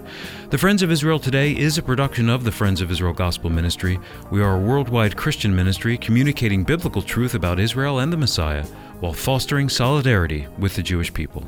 The 0.52 0.58
Friends 0.60 0.84
of 0.84 0.92
Israel 0.92 1.18
Today 1.18 1.58
is 1.58 1.80
a 1.80 1.84
production 1.84 2.30
of 2.30 2.44
the 2.44 2.52
Friends 2.52 2.82
of 2.82 2.92
Israel 2.92 3.14
Gospel 3.14 3.50
Ministry. 3.50 4.00
We 4.30 4.44
are 4.44 4.58
a 4.58 4.60
worldwide 4.60 5.18
Christian 5.18 5.56
ministry 5.56 5.98
communicating 5.98 6.64
biblical 6.64 7.02
truth 7.02 7.34
about 7.34 7.60
Israel 7.60 8.00
and 8.00 8.14
the 8.14 8.18
Messiah 8.18 8.64
while 9.00 9.14
fostering 9.14 9.68
solidarity 9.68 10.46
with 10.60 10.76
the 10.76 10.84
Jewish 10.84 11.12
people. 11.12 11.44